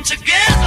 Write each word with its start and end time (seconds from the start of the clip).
come 0.00 0.16
together 0.16 0.59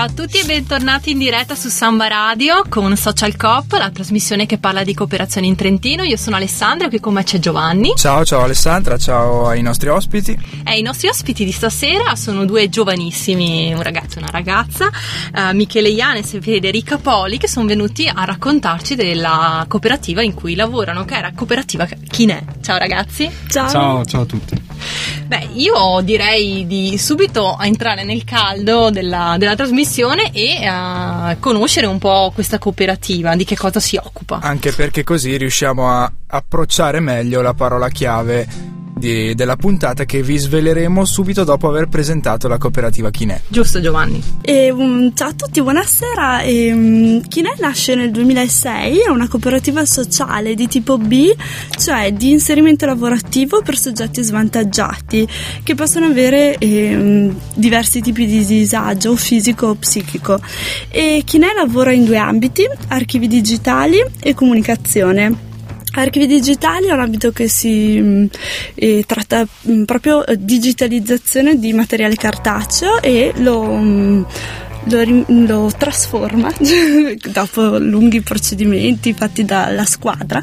Ciao 0.00 0.08
a 0.08 0.12
tutti 0.14 0.38
e 0.38 0.44
bentornati 0.46 1.10
in 1.10 1.18
diretta 1.18 1.54
su 1.54 1.68
Samba 1.68 2.08
Radio 2.08 2.64
con 2.70 2.96
Social 2.96 3.36
Coop, 3.36 3.72
la 3.72 3.90
trasmissione 3.90 4.46
che 4.46 4.56
parla 4.56 4.82
di 4.82 4.94
cooperazione 4.94 5.46
in 5.46 5.56
Trentino. 5.56 6.04
Io 6.04 6.16
sono 6.16 6.36
Alessandra, 6.36 6.88
qui 6.88 7.00
con 7.00 7.12
me 7.12 7.22
c'è 7.22 7.38
Giovanni. 7.38 7.92
Ciao, 7.96 8.24
ciao 8.24 8.44
Alessandra, 8.44 8.96
ciao 8.96 9.46
ai 9.46 9.60
nostri 9.60 9.90
ospiti. 9.90 10.38
E 10.64 10.78
i 10.78 10.80
nostri 10.80 11.08
ospiti 11.08 11.44
di 11.44 11.52
stasera 11.52 12.16
sono 12.16 12.46
due 12.46 12.70
giovanissimi, 12.70 13.74
un 13.74 13.82
ragazzo 13.82 14.18
e 14.18 14.22
una 14.22 14.30
ragazza, 14.30 14.88
eh, 15.34 15.52
Michele 15.52 15.90
Ianes 15.90 16.32
e 16.32 16.40
Federica 16.40 16.96
Poli, 16.96 17.36
che 17.36 17.46
sono 17.46 17.66
venuti 17.66 18.08
a 18.08 18.24
raccontarci 18.24 18.94
della 18.94 19.66
cooperativa 19.68 20.22
in 20.22 20.32
cui 20.32 20.54
lavorano, 20.54 21.04
che 21.04 21.18
è 21.18 21.20
la 21.20 21.32
cooperativa 21.34 21.86
Chinè. 22.08 22.42
Ciao 22.62 22.78
ragazzi. 22.78 23.30
Ciao, 23.48 24.02
ciao 24.06 24.22
a 24.22 24.24
tutti. 24.24 24.69
Beh, 25.26 25.48
io 25.54 26.00
direi 26.02 26.66
di 26.66 26.98
subito 26.98 27.58
entrare 27.60 28.04
nel 28.04 28.24
caldo 28.24 28.90
della, 28.90 29.36
della 29.38 29.54
trasmissione 29.54 30.32
e 30.32 30.64
a 30.66 31.36
conoscere 31.38 31.86
un 31.86 31.98
po' 31.98 32.30
questa 32.34 32.58
cooperativa, 32.58 33.36
di 33.36 33.44
che 33.44 33.56
cosa 33.56 33.80
si 33.80 33.96
occupa. 33.96 34.40
Anche 34.42 34.72
perché 34.72 35.04
così 35.04 35.36
riusciamo 35.36 35.88
a 35.88 36.10
approcciare 36.26 37.00
meglio 37.00 37.40
la 37.42 37.54
parola 37.54 37.88
chiave 37.88 38.78
di- 39.00 39.34
della 39.34 39.56
puntata 39.56 40.04
che 40.04 40.22
vi 40.22 40.36
sveleremo 40.36 41.04
subito 41.04 41.42
dopo 41.42 41.66
aver 41.66 41.88
presentato 41.88 42.46
la 42.46 42.58
cooperativa 42.58 43.10
Chinè. 43.10 43.40
Giusto 43.48 43.80
Giovanni? 43.80 44.22
E, 44.42 44.70
um, 44.70 45.12
ciao 45.14 45.30
a 45.30 45.32
tutti, 45.32 45.60
buonasera. 45.60 46.42
E, 46.42 46.72
um, 46.72 47.20
Chinè 47.26 47.54
nasce 47.58 47.96
nel 47.96 48.12
2006, 48.12 48.98
è 49.00 49.08
una 49.10 49.26
cooperativa 49.26 49.84
sociale 49.84 50.54
di 50.54 50.68
tipo 50.68 50.98
B, 50.98 51.34
cioè 51.76 52.12
di 52.12 52.30
inserimento 52.30 52.86
lavorativo 52.86 53.62
per 53.62 53.76
soggetti 53.76 54.22
svantaggiati 54.22 55.26
che 55.64 55.74
possono 55.74 56.06
avere 56.06 56.56
ehm, 56.58 57.34
diversi 57.54 58.00
tipi 58.00 58.26
di 58.26 58.44
disagio 58.44 59.16
fisico 59.16 59.68
o 59.68 59.74
psichico. 59.74 60.38
E 60.90 61.22
Chinè 61.24 61.54
lavora 61.54 61.92
in 61.92 62.04
due 62.04 62.18
ambiti, 62.18 62.68
archivi 62.88 63.26
digitali 63.26 64.04
e 64.20 64.34
comunicazione. 64.34 65.48
Archivi 65.92 66.26
digitali 66.26 66.86
è 66.86 66.92
un 66.92 67.00
ambito 67.00 67.32
che 67.32 67.48
si 67.48 68.00
mh, 68.00 68.28
eh, 68.74 69.04
tratta 69.06 69.46
mh, 69.62 69.82
proprio 69.84 70.24
eh, 70.24 70.36
digitalizzazione 70.38 71.58
di 71.58 71.72
materiale 71.72 72.14
cartaceo 72.14 73.02
e 73.02 73.32
lo, 73.38 73.64
mh, 73.64 74.26
lo, 74.84 75.02
ri- 75.02 75.24
lo 75.46 75.70
trasforma 75.76 76.52
dopo 77.32 77.78
lunghi 77.78 78.20
procedimenti 78.20 79.12
fatti 79.12 79.44
dalla 79.44 79.84
squadra 79.84 80.40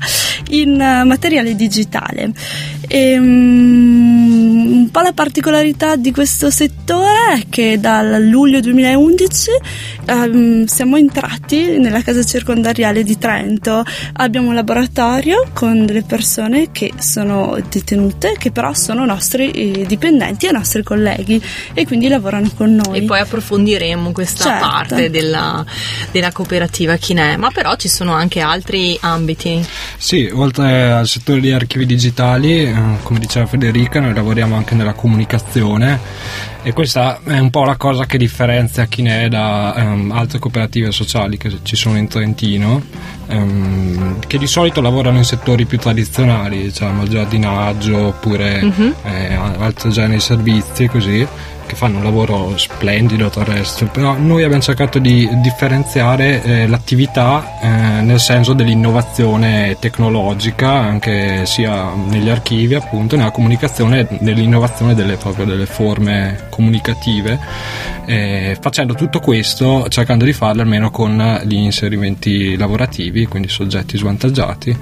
in 0.50 0.80
eh, 0.80 1.04
materiale 1.06 1.56
digitale. 1.56 2.32
E, 2.88 3.18
mh, 3.18 4.17
un 4.88 4.94
po' 4.94 5.02
la 5.02 5.12
particolarità 5.12 5.98
di 5.98 6.14
questo 6.14 6.50
settore 6.50 7.42
è 7.42 7.46
che 7.50 7.78
dal 7.78 8.24
luglio 8.24 8.62
2011 8.62 9.52
ehm, 10.06 10.66
siamo 10.66 10.96
entrati 10.96 11.78
nella 11.78 12.02
casa 12.02 12.24
circondariale 12.24 13.04
di 13.04 13.18
Trento. 13.18 13.84
Abbiamo 14.14 14.48
un 14.48 14.56
laboratorio 14.56 15.50
con 15.54 15.86
delle 15.86 16.04
persone 16.04 16.72
che 16.72 16.94
sono 17.00 17.60
detenute, 17.70 18.36
che 18.38 18.52
però 18.52 18.74
sono 18.74 19.04
nostri 19.04 19.52
eh, 19.52 19.86
dipendenti 19.86 20.46
e 20.46 20.54
nostri 20.54 20.84
colleghi 20.84 21.42
e 21.74 21.86
quindi 21.86 22.08
lavorano 22.08 22.50
con 22.56 22.74
noi. 22.74 23.00
E 23.00 23.04
poi 23.04 23.20
approfondiremo 23.20 24.14
questa 24.14 24.46
Certo. 24.46 24.66
parte 24.66 25.10
della, 25.10 25.66
della 26.12 26.32
cooperativa 26.32 26.96
Chinè, 26.96 27.36
ma 27.36 27.52
però 27.52 27.76
ci 27.76 27.90
sono 27.90 28.14
anche 28.14 28.40
altri 28.40 28.98
ambiti. 29.02 29.66
Sì, 29.98 30.30
oltre 30.34 30.92
al 30.92 31.08
settore 31.08 31.42
di 31.42 31.52
archivi 31.52 31.86
digitali, 31.86 32.64
eh, 32.64 32.74
come 33.04 33.20
diceva 33.20 33.46
Federica, 33.48 34.00
noi 34.00 34.14
lavoriamo 34.14 34.56
anche 34.56 34.76
nella 34.78 34.94
comunicazione. 34.94 36.00
E 36.64 36.74
questa 36.74 37.20
è 37.24 37.40
un 37.40 37.50
po' 37.50 37.64
la 37.64 37.76
cosa 37.76 38.06
che 38.06 38.18
differenzia 38.18 38.86
Chinè 38.86 39.30
da 39.30 39.74
ehm, 39.76 40.12
altre 40.12 40.40
cooperative 40.40 40.92
sociali 40.92 41.38
che 41.38 41.60
ci 41.64 41.76
sono 41.76 41.98
in 41.98 42.08
Trentino, 42.08 42.82
ehm, 43.28 44.20
che 44.28 44.38
di 44.38 44.48
solito 44.48 44.82
lavorano 44.82 45.18
in 45.18 45.24
settori 45.24 45.66
più 45.66 45.78
tradizionali, 45.78 46.64
diciamo 46.64 47.04
il 47.04 47.10
giardinaggio 47.10 48.08
oppure 48.08 48.60
eh, 49.04 49.34
altri 49.34 49.92
generi 49.92 50.16
di 50.16 50.22
servizi 50.22 50.88
così 50.88 51.28
che 51.68 51.76
fanno 51.76 51.98
un 51.98 52.04
lavoro 52.04 52.58
splendido 52.58 53.30
del 53.32 53.46
resto, 53.46 53.86
però 53.86 54.18
noi 54.18 54.44
abbiamo 54.44 54.64
cercato 54.64 54.98
di 54.98 55.30
differenziare 55.42 56.42
eh, 56.42 56.68
l'attività 56.68 57.60
eh, 57.62 58.02
nel 58.02 58.20
senso 58.20 58.54
dell'innovazione 58.54 59.78
tecnologica, 59.80 60.72
anche 60.72 61.46
sia 61.46 61.94
negli 61.94 62.30
archivi 62.30 62.74
appunto, 62.74 63.16
nella 63.16 63.32
comunicazione, 63.32 64.08
nell'innovazione 64.22 64.96
delle, 64.96 65.18
proprio 65.18 65.46
delle 65.46 65.68
forme 65.68 66.48
comunicative, 66.50 67.38
eh, 68.06 68.58
facendo 68.60 68.96
tutto 68.96 69.20
questo, 69.20 69.88
cercando 69.90 70.26
di 70.26 70.34
farlo 70.34 70.62
almeno 70.62 70.90
con 70.90 71.42
gli 71.46 71.56
inserimenti 71.56 72.56
lavorativi, 72.56 73.28
quindi 73.28 73.50
soggetti 73.50 73.98
svantaggiati, 73.98 74.78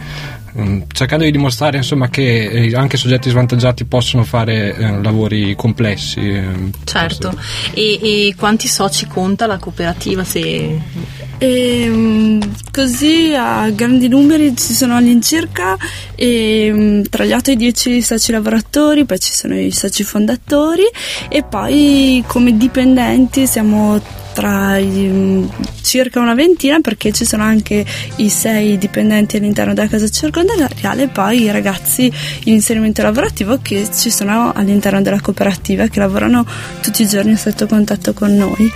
cercando 0.91 1.25
di 1.25 1.31
dimostrare 1.31 1.77
insomma 1.77 2.09
che 2.09 2.45
eh, 2.45 2.75
anche 2.75 2.97
soggetti 2.97 3.29
svantaggiati 3.29 3.85
possono 3.85 4.23
fare 4.23 4.75
eh, 4.75 5.01
lavori 5.01 5.53
complessi. 5.55 6.19
eh, 6.29 6.71
Certo. 6.83 7.37
E, 7.73 7.99
e 8.01 8.35
quanti 8.37 8.67
soci 8.67 9.05
conta 9.07 9.45
la 9.45 9.57
cooperativa? 9.57 10.23
Se... 10.23 10.79
E, 11.37 11.85
mm, 11.89 12.41
così 12.71 13.33
a 13.35 13.69
grandi 13.71 14.07
numeri 14.07 14.55
ci 14.55 14.73
sono 14.73 14.95
all'incirca 14.95 15.75
e, 16.15 16.69
mm, 16.71 17.01
tra 17.09 17.25
gli 17.25 17.33
8 17.33 17.49
e 17.49 17.53
i 17.53 17.57
10 17.57 18.01
soci 18.01 18.31
lavoratori, 18.31 19.03
poi 19.03 19.19
ci 19.19 19.33
sono 19.33 19.59
i 19.59 19.71
soci 19.71 20.03
fondatori 20.03 20.83
e 21.27 21.43
poi 21.43 22.23
come 22.27 22.55
dipendenti 22.55 23.45
siamo 23.45 24.23
tra 24.35 24.77
i, 24.77 25.07
mm, 25.07 25.47
circa 25.81 26.19
una 26.19 26.33
ventina 26.33 26.81
perché 26.81 27.13
ci 27.13 27.23
sono 27.23 27.43
anche 27.43 27.85
i 28.17 28.29
sei 28.29 28.77
dipendenti 28.77 29.37
all'interno 29.37 29.73
della 29.73 29.87
casa 29.87 30.09
circondariale 30.09 31.03
e 31.03 31.07
poi 31.07 31.43
i 31.43 31.51
ragazzi 31.51 32.11
in 32.43 32.53
inserimento 32.53 33.01
lavorativo 33.01 33.59
che 33.61 33.87
ci 33.95 34.11
sono 34.11 34.51
all'interno 34.53 35.01
della 35.01 35.21
cooperativa 35.21 35.87
che 35.87 35.99
lavorano 35.99 36.45
tutti 36.81 37.03
i 37.03 37.07
giorni 37.07 37.31
a 37.31 37.37
stretto 37.37 37.65
contatto 37.65 38.13
con 38.13 38.35
noi. 38.35 38.71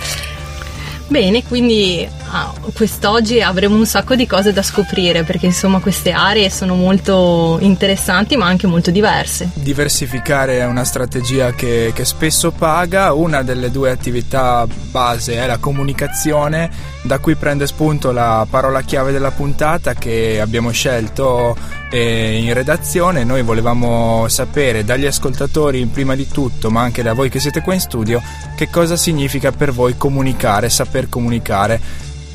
Bene, 1.10 1.42
quindi 1.42 2.08
ah, 2.30 2.54
quest'oggi 2.72 3.42
avremo 3.42 3.74
un 3.74 3.84
sacco 3.84 4.14
di 4.14 4.28
cose 4.28 4.52
da 4.52 4.62
scoprire 4.62 5.24
perché 5.24 5.46
insomma 5.46 5.80
queste 5.80 6.12
aree 6.12 6.48
sono 6.50 6.76
molto 6.76 7.58
interessanti 7.60 8.36
ma 8.36 8.46
anche 8.46 8.68
molto 8.68 8.92
diverse. 8.92 9.50
Diversificare 9.54 10.60
è 10.60 10.66
una 10.66 10.84
strategia 10.84 11.52
che, 11.52 11.90
che 11.92 12.04
spesso 12.04 12.52
paga, 12.52 13.12
una 13.12 13.42
delle 13.42 13.72
due 13.72 13.90
attività 13.90 14.68
base 14.92 15.34
è 15.34 15.46
la 15.48 15.58
comunicazione, 15.58 16.70
da 17.02 17.18
cui 17.18 17.34
prende 17.34 17.66
spunto 17.66 18.12
la 18.12 18.46
parola 18.48 18.82
chiave 18.82 19.10
della 19.10 19.32
puntata 19.32 19.94
che 19.94 20.40
abbiamo 20.40 20.70
scelto 20.70 21.56
eh, 21.90 22.40
in 22.40 22.54
redazione. 22.54 23.24
Noi 23.24 23.42
volevamo 23.42 24.28
sapere 24.28 24.84
dagli 24.84 25.06
ascoltatori 25.06 25.84
prima 25.86 26.14
di 26.14 26.28
tutto, 26.28 26.70
ma 26.70 26.82
anche 26.82 27.02
da 27.02 27.12
voi 27.14 27.28
che 27.28 27.40
siete 27.40 27.62
qua 27.62 27.74
in 27.74 27.80
studio, 27.80 28.22
che 28.56 28.70
cosa 28.70 28.96
significa 28.96 29.50
per 29.52 29.72
voi 29.72 29.96
comunicare, 29.96 30.68
saper 31.00 31.08
comunicare 31.08 31.80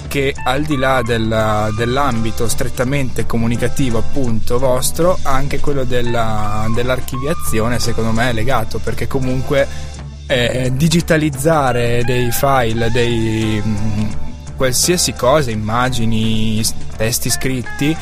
che 0.08 0.34
al 0.46 0.64
di 0.64 0.78
là 0.78 1.02
della- 1.02 1.70
dell'ambito 1.76 2.48
strettamente 2.48 3.26
comunicativo 3.26 3.98
appunto 4.00 4.60
vostro 4.60 5.18
anche 5.24 5.60
quello 5.60 5.84
della- 5.84 6.68
dell'archiviazione 6.74 7.80
secondo 7.80 8.12
me 8.12 8.30
è 8.30 8.34
legato 8.34 8.80
perché 8.80 9.08
comunque 9.08 9.68
eh, 10.28 10.72
digitalizzare 10.74 12.04
dei 12.04 12.32
file 12.32 12.90
dei 12.92 13.62
mm, 13.64 14.06
qualsiasi 14.56 15.14
cosa 15.14 15.52
immagini 15.52 16.64
testi 16.98 17.30
scritti 17.30 17.96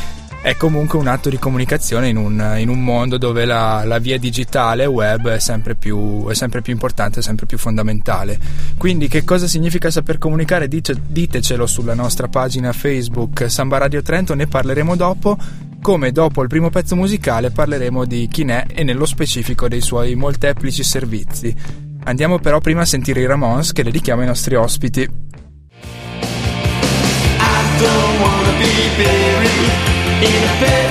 è 0.44 0.58
comunque 0.58 1.00
un 1.00 1.08
atto 1.08 1.30
di 1.30 1.40
comunicazione 1.40 2.10
in 2.10 2.18
un, 2.18 2.56
in 2.58 2.68
un 2.68 2.84
mondo 2.84 3.18
dove 3.18 3.46
la, 3.46 3.86
la 3.86 3.98
via 3.98 4.20
digitale 4.20 4.86
web 4.86 5.30
è 5.30 5.40
sempre, 5.40 5.74
più, 5.74 6.28
è 6.28 6.34
sempre 6.34 6.62
più 6.62 6.74
importante, 6.74 7.22
è 7.22 7.24
sempre 7.24 7.46
più 7.46 7.58
fondamentale. 7.58 8.38
Quindi 8.78 9.08
che 9.08 9.24
cosa 9.24 9.48
significa 9.48 9.90
saper 9.90 10.18
comunicare? 10.18 10.68
Dice- 10.68 11.00
ditecelo 11.02 11.66
sulla 11.66 11.94
nostra 11.94 12.28
pagina 12.28 12.74
Facebook 12.74 13.50
Samba 13.50 13.78
Radio 13.78 14.02
Trento, 14.02 14.36
ne 14.36 14.46
parleremo 14.46 14.98
dopo. 14.98 15.38
Come 15.82 16.12
dopo 16.12 16.42
il 16.42 16.50
primo 16.50 16.70
pezzo 16.70 16.98
musicale 16.98 17.50
parleremo 17.50 18.04
di 18.04 18.28
Chinè 18.30 18.66
e 18.74 18.84
nello 18.84 19.06
specifico 19.06 19.70
dei 19.70 19.82
suoi 19.82 20.14
molteplici 20.16 20.84
servizi. 20.84 21.56
Andiamo 22.04 22.40
però 22.40 22.60
prima 22.60 22.82
a 22.82 22.86
sentire 22.86 23.22
i 23.22 23.26
Ramones 23.26 23.72
che 23.72 23.84
dedichiamo 23.84 24.20
ai 24.20 24.28
nostri 24.28 24.56
ospiti. 24.56 25.04
I 25.04 25.10
don't 27.80 28.20
wanna 28.20 28.52
be 28.58 28.68
buried 28.98 30.03
in 30.24 30.44
a 30.44 30.54
pet 30.62 30.90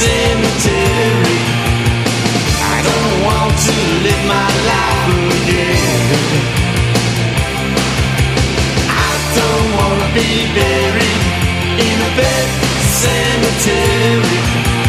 cemetery. 0.00 1.40
I 2.72 2.76
don't 2.88 3.14
want 3.28 3.52
to 3.68 3.74
live 4.06 4.22
my 4.36 4.50
life 4.72 5.08
again. 5.40 6.08
I 8.88 9.12
don't 9.38 9.68
wanna 9.78 10.08
be 10.16 10.30
buried 10.56 11.22
in 11.88 11.96
a 12.08 12.10
pet 12.16 12.48
cemetery. 13.02 14.79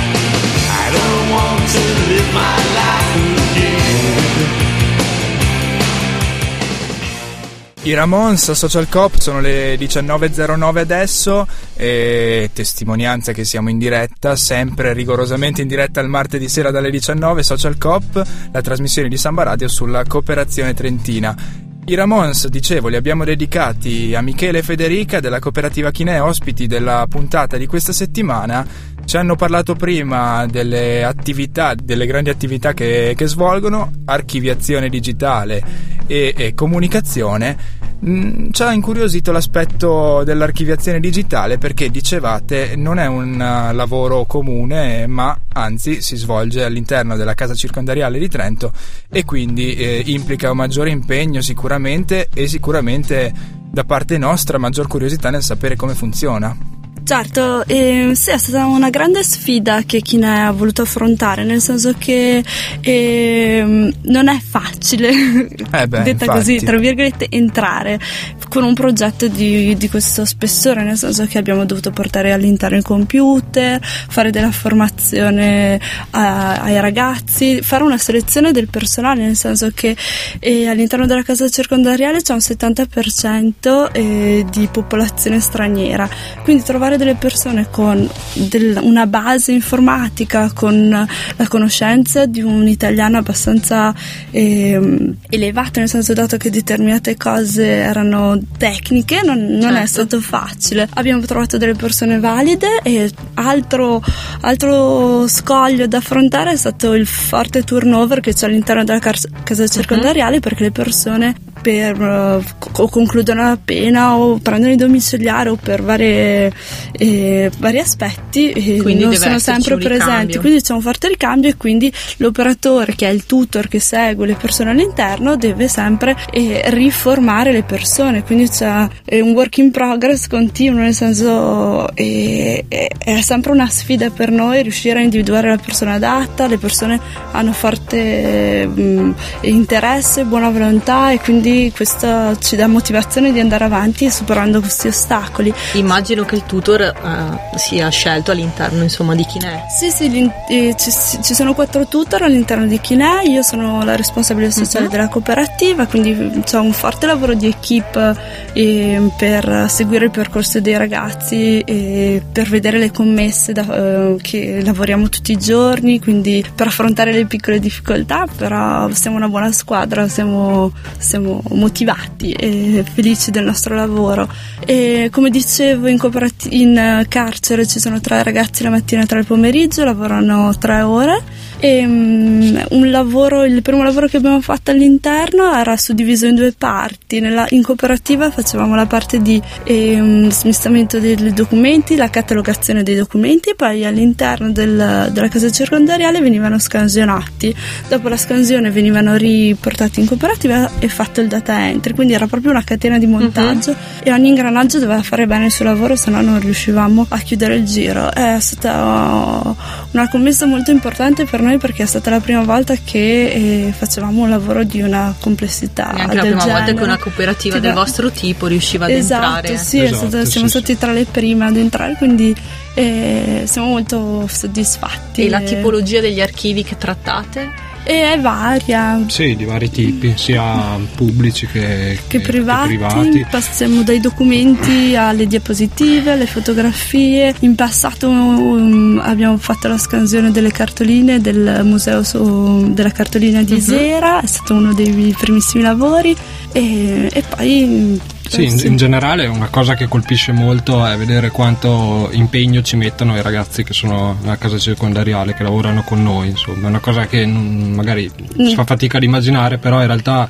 I 7.84 7.96
Ramones 7.96 8.52
Social 8.52 8.88
Cop 8.90 9.18
sono 9.18 9.40
le 9.40 9.74
19.09 9.74 10.78
adesso 10.78 11.48
e 11.74 12.52
testimonianza 12.54 13.32
che 13.32 13.44
siamo 13.44 13.72
in 13.72 13.80
diretta, 13.80 14.36
sempre 14.36 14.94
rigorosamente 14.94 15.64
in 15.64 15.68
diretta 15.68 16.00
il 16.00 16.08
martedì 16.08 16.48
sera 16.48 16.70
dalle 16.70 16.92
19 16.92 17.42
Social 17.42 17.80
Cop, 17.80 18.24
la 18.52 18.62
trasmissione 18.62 19.10
di 19.10 19.18
Samba 19.18 19.42
Radio 19.42 19.68
sulla 19.68 20.06
cooperazione 20.06 20.76
trentina. 20.76 21.36
I 21.84 21.96
Ramones, 21.96 22.48
dicevo, 22.50 22.88
li 22.88 22.96
abbiamo 22.96 23.26
dedicati 23.26 24.14
a 24.14 24.22
Michele 24.22 24.60
e 24.60 24.64
Federica 24.64 25.20
della 25.20 25.40
cooperativa 25.40 25.90
Chinè, 25.90 26.22
ospiti 26.22 26.68
della 26.68 27.08
puntata 27.10 27.58
di 27.58 27.66
questa 27.66 27.94
settimana. 27.94 28.64
Ci 29.12 29.18
hanno 29.18 29.36
parlato 29.36 29.76
prima 29.76 30.46
delle 30.46 31.04
attività, 31.04 31.76
delle 31.76 32.06
grandi 32.06 32.30
attività 32.30 32.74
che, 32.74 33.14
che 33.14 33.28
svolgono, 33.28 33.92
archiviazione 34.06 34.88
digitale 34.88 35.62
e, 36.08 36.34
e 36.34 36.54
comunicazione. 36.54 37.58
Mm, 38.06 38.52
ci 38.52 38.64
ha 38.64 38.72
incuriosito 38.72 39.34
l'aspetto 39.34 40.24
dell'archiviazione 40.24 41.02
digitale 41.02 41.58
perché 41.58 41.90
dicevate 41.90 42.78
non 42.78 43.00
è 43.00 43.08
un 43.08 43.34
uh, 43.34 43.76
lavoro 43.76 44.24
comune 44.24 45.08
ma 45.08 45.38
anzi 45.56 46.02
si 46.02 46.16
svolge 46.16 46.64
all'interno 46.64 47.18
della 47.18 47.34
casa 47.34 47.54
circondariale 47.54 48.18
di 48.18 48.30
Trento 48.30 48.72
e 49.10 49.26
quindi 49.26 49.76
eh, 49.76 50.04
implica 50.06 50.52
un 50.52 50.56
maggiore 50.56 50.90
impegno 50.90 51.42
sicuramente 51.42 52.30
e 52.34 52.48
sicuramente 52.48 53.34
da 53.70 53.84
parte 53.84 54.18
nostra 54.18 54.58
maggior 54.58 54.88
curiosità 54.88 55.30
nel 55.30 55.44
sapere 55.44 55.76
come 55.76 55.96
funziona. 55.96 56.80
Certo, 57.12 57.66
eh, 57.68 58.12
sì, 58.14 58.30
è 58.30 58.38
stata 58.38 58.68
una 58.68 58.90
grande 58.90 59.22
sfida 59.22 59.82
che 59.86 60.00
Kine 60.00 60.46
ha 60.46 60.52
voluto 60.52 60.84
affrontare, 60.84 61.44
nel 61.44 61.60
senso 61.60 61.94
che 61.98 62.42
eh, 62.80 63.94
non 64.04 64.28
è 64.30 64.40
facile, 64.40 65.10
Eh 65.10 65.88
beh, 65.88 66.04
detta 66.04 66.24
infatti. 66.24 66.28
così, 66.30 66.56
tra 66.60 66.78
virgolette, 66.78 67.28
entrare 67.30 68.00
con 68.48 68.64
un 68.64 68.74
progetto 68.74 69.28
di, 69.28 69.76
di 69.76 69.90
questo 69.90 70.24
spessore, 70.24 70.84
nel 70.84 70.98
senso 70.98 71.26
che 71.26 71.38
abbiamo 71.38 71.66
dovuto 71.66 71.92
portare 71.92 72.32
all'interno 72.32 72.78
il 72.78 72.84
computer, 72.84 73.82
fare 73.82 74.30
della 74.30 74.52
formazione 74.52 75.82
a- 76.12 76.62
ai 76.62 76.80
ragazzi, 76.80 77.62
fare 77.62 77.84
una 77.84 77.98
selezione 77.98 78.54
del 78.54 78.70
personale, 78.70 79.24
nel 79.24 79.36
senso 79.36 79.70
che 79.74 79.98
eh, 80.40 80.66
all'interno 80.66 81.06
della 81.06 81.24
casa 81.24 81.50
circondariale 81.50 82.22
c'è 82.22 82.32
un 82.32 82.40
70% 82.40 83.92
eh, 83.92 84.46
di 84.50 84.70
popolazione 84.72 85.42
straniera, 85.42 86.10
quindi 86.44 86.64
trovare 86.64 87.00
delle 87.04 87.16
persone 87.16 87.68
con 87.72 88.08
del- 88.34 88.78
una 88.82 89.08
base 89.08 89.52
informatica, 89.52 90.52
con 90.54 90.90
la 91.36 91.48
conoscenza 91.48 92.26
di 92.28 92.42
un 92.42 92.68
italiano 92.68 93.18
abbastanza 93.18 93.94
ehm, 94.30 95.16
elevato, 95.30 95.80
nel 95.80 95.90
senso 95.90 96.14
dato 96.14 96.38
che 96.38 96.50
determinate 96.50 97.18
cose 97.18 97.66
erano 97.68 98.40
tecniche, 98.58 99.22
non, 99.24 99.40
non 99.46 99.72
è 99.72 99.86
Certo. 99.86 99.88
stato 99.88 100.22
facile. 100.22 100.88
Abbiamo 100.94 101.22
trovato 101.22 101.58
delle 101.58 101.74
persone 101.74 102.20
valide 102.20 102.80
e 102.84 103.10
altro, 103.36 104.02
altro 104.42 105.28
scoglio 105.28 105.88
da 105.88 105.98
affrontare 105.98 106.52
è 106.52 106.56
stato 106.56 106.94
il 106.94 107.08
forte 107.08 107.64
turnover 107.64 108.20
che 108.20 108.34
c'è 108.34 108.46
all'interno 108.46 108.84
della 108.84 109.00
casa 109.00 109.68
circondariale 109.68 110.40
perché 110.40 110.64
le 110.64 110.72
persone 110.72 111.36
per, 111.62 112.02
eh, 112.02 112.44
co- 112.58 112.88
concludono 112.88 113.44
la 113.44 113.58
pena 113.64 114.16
o 114.16 114.40
prendono 114.40 114.74
i 114.74 114.76
domiciliari 114.76 115.50
o 115.50 115.56
per 115.56 115.82
varie, 115.82 116.52
eh, 116.92 117.52
vari 117.58 117.80
aspetti 117.80 118.52
eh, 118.52 118.82
Quindi 118.82 119.04
non 119.04 119.16
sono 119.16 119.40
sempre 119.40 119.78
presenti. 119.78 120.38
Quindi 120.38 120.62
c'è 120.62 120.74
un 120.74 120.82
forte 120.82 121.08
ricambio 121.08 121.50
e 121.50 121.58
quindi 121.58 121.92
l'operatore 122.18 122.96
che 122.96 123.08
è 123.08 123.12
il 123.12 123.26
tutor 123.26 123.68
che 123.68 123.80
segue 123.80 124.26
le 124.26 124.36
persone 124.36 124.72
all'interno 124.72 125.36
deve 125.36 125.68
sempre 125.68 126.16
eh, 126.32 126.64
riformare 126.68 127.52
le 127.52 127.64
persone. 127.64 128.24
Quindi 128.24 128.50
c'è 128.50 128.88
eh, 129.06 129.22
un 129.22 129.32
work 129.32 129.58
in 129.58 129.72
progress 129.72 130.28
continuo 130.28 130.82
nel 130.82 130.94
senso 130.94 131.94
eh, 131.96 132.66
è 132.98 133.22
sempre 133.22 133.52
una 133.52 133.68
sfida 133.68 134.10
per 134.10 134.32
noi 134.32 134.64
riuscire 134.64 135.00
a 135.00 135.02
individuare 135.02 135.50
la 135.50 135.58
persona 135.58 135.94
adatta 135.94 136.48
le 136.48 136.58
persone 136.58 137.00
hanno 137.32 137.54
forte 137.54 138.66
mh, 138.66 139.16
interesse 139.42 140.24
buona 140.24 140.50
volontà 140.50 141.12
e 141.12 141.20
quindi 141.20 141.51
questo 141.76 142.38
ci 142.40 142.56
dà 142.56 142.68
motivazione 142.68 143.32
di 143.32 143.40
andare 143.40 143.64
avanti 143.66 144.10
superando 144.10 144.60
questi 144.60 144.88
ostacoli 144.88 145.54
Immagino 145.74 146.24
che 146.26 146.36
il 146.36 146.46
tutor 146.46 146.82
eh, 146.82 147.58
sia 147.58 147.90
scelto 147.90 148.32
all'interno 148.32 148.84
insomma 148.84 149.16
di 149.16 149.26
Kinè. 149.26 149.64
Sì, 149.78 149.90
sì, 149.90 150.10
l'in- 150.10 150.32
eh, 150.50 150.76
ci, 150.78 150.92
ci 151.22 151.34
sono 151.34 151.54
quattro 151.54 151.86
tutor 151.88 152.24
all'interno 152.24 152.66
di 152.66 152.80
Kinè, 152.80 153.24
io 153.24 153.42
sono 153.42 153.84
la 153.84 153.96
responsabile 153.96 154.52
sociale 154.52 154.86
Mhm. 154.86 154.92
della 154.92 155.08
cooperativa, 155.10 155.86
quindi 155.88 156.42
c'è 156.44 156.58
un 156.58 156.72
forte 156.74 157.06
lavoro 157.06 157.34
di 157.34 157.48
equip 157.48 158.16
eh, 158.54 159.12
per 159.18 159.66
seguire 159.70 160.06
il 160.06 160.12
percorso 160.12 160.60
dei 160.60 160.78
ragazzi 160.78 161.60
e 161.60 162.22
per 162.32 162.48
vedere 162.50 162.78
le 162.80 162.92
commesse 162.92 163.52
da- 163.54 163.76
eh, 163.76 164.16
che 164.22 164.62
lavoriamo 164.64 165.10
tutti 165.10 165.32
i 165.32 165.38
giorni, 165.38 166.00
quindi 166.00 166.44
per 166.54 166.68
affrontare 166.68 167.12
le 167.12 167.26
piccole 167.26 167.60
difficoltà, 167.60 168.26
però 168.38 168.90
siamo 168.94 169.18
una 169.18 169.28
buona 169.28 169.52
squadra, 169.52 170.08
siamo, 170.08 170.72
siamo 170.98 171.41
motivati 171.50 172.32
e 172.32 172.84
felici 172.94 173.32
del 173.32 173.44
nostro 173.44 173.76
lavoro. 173.76 174.30
E 174.66 175.10
come 175.12 175.30
dicevo, 175.30 175.88
in, 175.88 175.98
cooperati- 175.98 176.62
in 176.62 177.06
carcere 177.08 177.68
ci 177.68 177.80
sono 177.80 178.00
tre 178.00 178.24
ragazzi 178.24 178.64
la 178.64 178.70
mattina 178.70 179.04
e 179.04 179.06
tre 179.06 179.20
il 179.20 179.26
pomeriggio, 179.26 179.84
lavorano 179.84 180.56
tre 180.58 180.82
ore. 180.82 181.22
E, 181.64 181.86
mm, 181.86 182.58
un 182.72 182.90
lavoro, 182.90 183.46
il 183.46 183.62
primo 183.62 183.84
lavoro 183.84 184.08
che 184.08 184.18
abbiamo 184.18 184.42
fatto 184.42 184.72
all'interno 184.72 185.56
era 185.56 185.78
suddiviso 185.78 186.26
in 186.26 186.34
due 186.34 186.56
parti. 186.58 187.20
Nella- 187.20 187.46
in 187.50 187.62
cooperativa 187.62 188.32
facevamo 188.32 188.74
la 188.74 188.88
parte 188.88 189.22
di 189.22 189.40
ehm, 189.66 190.32
smistamento 190.32 191.00
dei 191.00 191.32
documenti, 191.34 191.96
la 191.96 192.10
catalogazione 192.10 192.82
dei 192.82 192.96
documenti, 192.96 193.54
poi 193.56 193.86
all'interno 193.86 194.50
del- 194.52 195.10
della 195.12 195.28
casa 195.28 195.52
circondariale 195.52 196.20
venivano 196.20 196.58
scansionati. 196.58 197.56
Dopo 197.88 198.10
la 198.10 198.18
scansione 198.18 198.72
venivano 198.72 199.16
riportati 199.16 200.00
in 200.00 200.08
cooperativa 200.08 200.68
e 200.80 200.88
fatto 200.88 201.22
il 201.22 201.28
data 201.28 201.68
entry, 201.68 201.94
quindi 201.94 202.14
era 202.14 202.26
proprio 202.26 202.50
una 202.50 202.64
catena 202.64 202.98
di 202.98 203.06
montaggio 203.06 203.76
e 204.02 204.12
ogni 204.12 204.30
ingranaggio 204.30 204.80
doveva 204.80 205.04
fare 205.04 205.28
bene 205.28 205.46
il 205.46 205.52
suo 205.52 205.66
lavoro, 205.66 205.96
se 205.96 206.10
no 206.10 206.22
non 206.22 206.40
riuscivamo 206.40 207.06
a 207.08 207.20
chiudere 207.20 207.58
il 207.58 207.66
giro. 207.66 208.12
È 208.12 208.38
stata 208.40 209.56
una 209.92 210.10
commessa 210.10 210.48
molto 210.48 210.72
importante 210.72 211.26
per 211.26 211.42
noi 211.42 211.51
perché 211.58 211.84
è 211.84 211.86
stata 211.86 212.10
la 212.10 212.20
prima 212.20 212.44
volta 212.44 212.76
che 212.76 213.68
eh, 213.68 213.74
facevamo 213.78 214.22
un 214.24 214.30
lavoro 214.30 214.64
di 214.64 214.82
una 214.82 215.14
complessità 215.20 215.92
Neanche 215.94 216.16
la 216.16 216.22
del 216.24 216.32
prima 216.32 216.46
volta 216.46 216.60
che 216.60 216.66
genere. 216.72 216.86
una 216.86 216.98
cooperativa 216.98 217.56
Che 217.56 217.62
del 217.62 217.74
vostro 217.74 218.10
tipo 218.12 218.48
riusciva 218.48 218.86
ad 218.86 218.92
Esatto, 218.92 219.36
entrare. 219.48 219.58
sì, 219.58 219.80
è 219.80 219.84
Esatto, 219.84 220.08
stata- 220.10 220.26
sì, 220.26 220.32
siamo 220.32 220.48
sì. 220.48 220.58
stati 220.58 220.78
tra 220.78 220.92
le 220.92 221.06
prime 221.06 221.46
ad 221.46 221.58
entrare, 221.58 221.96
quindi 221.98 222.36
eh, 222.76 223.44
siamo 223.46 223.68
molto 223.68 224.28
soddisfatti. 224.28 225.26
E 225.26 225.30
la 225.30 225.42
tipologia 225.42 226.00
degli 226.02 226.22
archivi 226.22 226.64
che 226.64 226.78
trattate? 226.78 227.70
E 227.84 228.14
è 228.14 228.20
varia. 228.20 229.04
Sì, 229.08 229.36
di 229.36 229.46
vari 229.46 229.70
tipi, 229.70 230.14
sia 230.16 230.78
pubblici 230.96 231.48
che, 231.48 231.98
Che 232.08 232.18
che- 232.18 232.20
privati, 232.20 232.70
che 232.70 232.76
privati. 232.78 233.26
passiamo 233.30 233.84
dai 233.84 234.00
documenti 234.00 234.96
alle 234.96 235.28
diapositive, 235.28 236.12
alle 236.12 236.26
fotografie. 236.26 237.34
In 237.40 237.56
passato 237.56 238.10
um, 238.10 239.00
abbiamo 239.04 239.38
fatto 239.38 239.68
la 239.68 239.78
scansione 239.78 240.32
delle 240.32 240.52
cartoline 240.52 241.20
del 241.22 241.62
museo 241.64 242.04
su- 242.04 242.72
della 242.74 242.92
cartolina 242.92 243.42
di 243.44 243.54
Mhm. 243.54 243.58
Isera, 243.58 244.22
è 244.22 244.28
stato 244.28 244.54
uno 244.54 244.74
dei 244.74 245.16
primissimi 245.20 245.64
lavori 245.64 246.16
e, 246.52 247.10
e 247.12 247.24
poi 247.36 248.00
Sì, 248.32 248.46
in, 248.46 248.58
in 248.64 248.78
generale 248.78 249.28
una 249.28 249.50
cosa 249.50 249.74
che 249.76 249.90
colpisce 249.90 250.32
molto 250.32 250.86
è 250.86 250.96
vedere 250.96 251.32
quanto 251.32 252.08
impegno 252.14 252.62
ci 252.62 252.78
mettono 252.78 253.18
i 253.18 253.22
ragazzi 253.22 253.64
che 253.66 253.74
sono 253.74 254.18
nella 254.22 254.38
casa 254.38 254.58
circondariale, 254.58 255.34
che 255.34 255.44
lavorano 255.44 255.84
con 255.84 256.02
noi, 256.02 256.30
insomma, 256.30 256.68
è 256.68 256.70
una 256.70 256.80
cosa 256.80 257.08
che 257.08 257.26
non- 257.26 257.72
magari 257.76 258.10
si 258.38 258.54
fa 258.56 258.64
fatica 258.64 258.96
ad 258.98 259.04
immaginare, 259.04 259.58
però 259.58 259.82
in 259.82 259.88
realtà 259.88 260.30